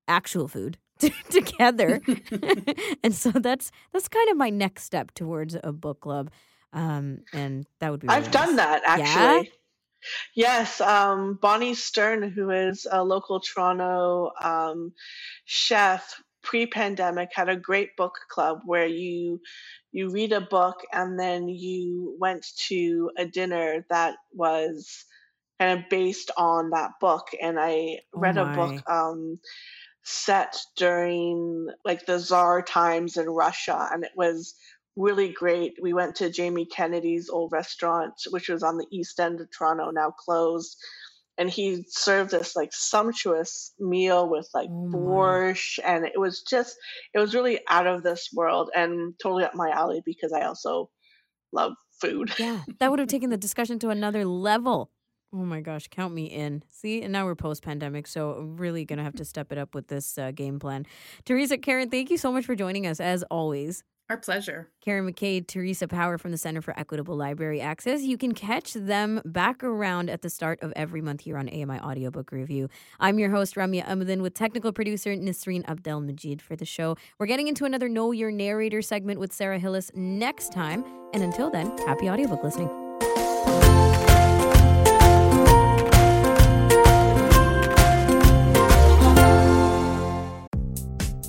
actual 0.09 0.49
food 0.49 0.79
together. 1.31 2.01
And 3.05 3.15
so 3.15 3.31
that's 3.31 3.71
that's 3.93 4.09
kind 4.09 4.29
of 4.31 4.37
my 4.37 4.51
next 4.51 4.83
step 4.85 5.13
towards 5.15 5.57
a 5.63 5.73
book 5.73 6.01
club 6.01 6.31
um, 6.73 7.21
and 7.33 7.67
that 7.81 7.91
would 7.91 8.01
be 8.01 8.09
really 8.09 8.19
I've 8.19 8.31
done 8.31 8.57
that 8.57 8.83
actually. 8.85 9.53
Yes, 10.39 10.81
um, 10.81 11.35
Bonnie 11.43 11.75
Stern, 11.75 12.23
who 12.31 12.51
is 12.51 12.87
a 12.89 13.03
local 13.03 13.41
Toronto 13.41 14.31
um, 14.41 14.93
chef, 15.45 16.23
pre-pandemic 16.45 17.31
had 17.35 17.49
a 17.49 17.57
great 17.57 17.97
book 17.97 18.15
club 18.31 18.61
where 18.65 18.87
you 18.87 19.41
you 19.91 20.11
read 20.11 20.33
a 20.33 20.41
book 20.41 20.77
and 20.93 21.19
then 21.19 21.49
you 21.49 22.15
went 22.21 22.47
to 22.69 23.11
a 23.19 23.25
dinner 23.25 23.85
that 23.91 24.15
was 24.33 25.05
kind 25.59 25.81
of 25.81 25.91
based 25.91 26.31
on 26.37 26.71
that 26.71 26.93
book. 27.01 27.31
And 27.43 27.59
i 27.59 27.99
Oh 28.15 28.21
read 28.21 28.37
a 28.37 28.55
book 28.55 28.89
um 28.89 29.41
set 30.05 30.57
during 30.77 31.69
like 31.85 32.07
the 32.07 32.21
czar 32.21 32.63
times 32.63 33.17
in 33.17 33.29
russia 33.29 33.89
and 33.93 34.05
it 34.05 34.13
was 34.15 34.55
really 34.99 35.33
great 35.33 35.75
we 35.81 35.93
went 35.93 36.17
to 36.17 36.31
jamie 36.31 36.67
kennedy's 36.67 37.31
old 37.31 37.53
restaurant 37.53 38.15
which 38.31 38.49
was 38.49 38.63
on 38.63 38.77
the 38.77 38.87
east 38.91 39.19
end 39.21 39.41
of 39.41 39.49
toronto 39.57 39.91
now 39.91 40.11
closed 40.11 40.77
and 41.39 41.49
he 41.49 41.85
served 41.89 42.33
this 42.33 42.57
like 42.57 42.71
sumptuous 42.73 43.73
meal 43.79 44.29
with 44.29 44.49
like 44.55 44.69
Oh 44.69 44.91
borscht 44.93 45.79
and 45.85 46.05
it 46.05 46.19
was 46.19 46.43
just 46.43 46.77
it 47.15 47.19
was 47.19 47.35
really 47.35 47.61
out 47.69 47.87
of 47.87 48.03
this 48.03 48.29
world 48.35 48.71
and 48.75 49.15
totally 49.23 49.45
up 49.45 49.55
my 49.55 49.71
alley 49.71 50.03
because 50.05 50.33
i 50.33 50.43
also 50.43 50.91
love 51.53 51.73
food 52.01 52.33
Yeah, 52.39 52.63
that 52.81 52.91
would 52.91 52.99
have 52.99 53.09
taken 53.09 53.31
the 53.31 53.37
discussion 53.37 53.79
to 53.81 53.91
another 53.91 54.25
level. 54.25 54.91
Oh 55.33 55.45
my 55.45 55.61
gosh, 55.61 55.89
count 55.89 56.15
me 56.15 56.25
in. 56.25 56.63
See, 56.71 57.03
and 57.03 57.13
now 57.13 57.27
we're 57.27 57.35
post 57.35 57.63
pandemic, 57.63 58.07
so 58.07 58.33
I'm 58.33 58.57
really 58.57 58.87
going 58.87 58.97
to 58.97 59.05
have 59.05 59.17
to 59.17 59.27
step 59.27 59.53
it 59.53 59.59
up 59.59 59.75
with 59.75 59.89
this 59.89 60.17
uh, 60.17 60.31
game 60.31 60.59
plan. 60.59 60.87
Theresa, 61.27 61.59
Karen, 61.59 61.91
thank 61.91 62.11
you 62.11 62.17
so 62.17 62.33
much 62.33 62.47
for 62.47 62.55
joining 62.55 62.87
us 62.87 62.99
as 62.99 63.23
always. 63.25 63.85
Our 64.11 64.17
pleasure. 64.17 64.71
Karen 64.81 65.13
McKay, 65.13 65.47
Theresa 65.47 65.87
Power 65.87 66.17
from 66.17 66.31
the 66.31 66.39
Center 66.39 66.63
for 66.63 66.79
Equitable 66.81 67.15
Library 67.15 67.61
Access. 67.61 68.03
You 68.05 68.17
can 68.17 68.33
catch 68.33 68.73
them 68.73 69.21
back 69.27 69.63
around 69.63 70.09
at 70.09 70.23
the 70.23 70.31
start 70.31 70.63
of 70.63 70.73
every 70.75 71.03
month 71.03 71.21
here 71.21 71.37
on 71.37 71.47
AMI 71.47 71.79
Audiobook 71.81 72.33
Review. 72.33 72.71
I'm 73.01 73.19
your 73.19 73.29
host, 73.29 73.55
Ramya 73.55 73.87
Amadin, 73.87 74.23
with 74.23 74.33
technical 74.33 74.73
producer 74.73 75.11
Nisreen 75.15 75.63
Abdel 75.69 76.01
Majid 76.01 76.41
for 76.41 76.57
the 76.57 76.65
show. 76.65 76.97
We're 77.19 77.27
getting 77.27 77.49
into 77.49 77.67
another 77.67 77.91
Know 77.91 78.13
Your 78.13 78.31
Narrator 78.31 78.81
segment 78.81 79.21
with 79.21 79.31
Sarah 79.31 79.59
Hillis 79.59 79.91
next 79.95 80.53
time. 80.53 80.87
And 81.13 81.23
until 81.23 81.51
then, 81.51 81.77
happy 81.79 82.09
audiobook 82.09 82.43
listening. 82.43 82.88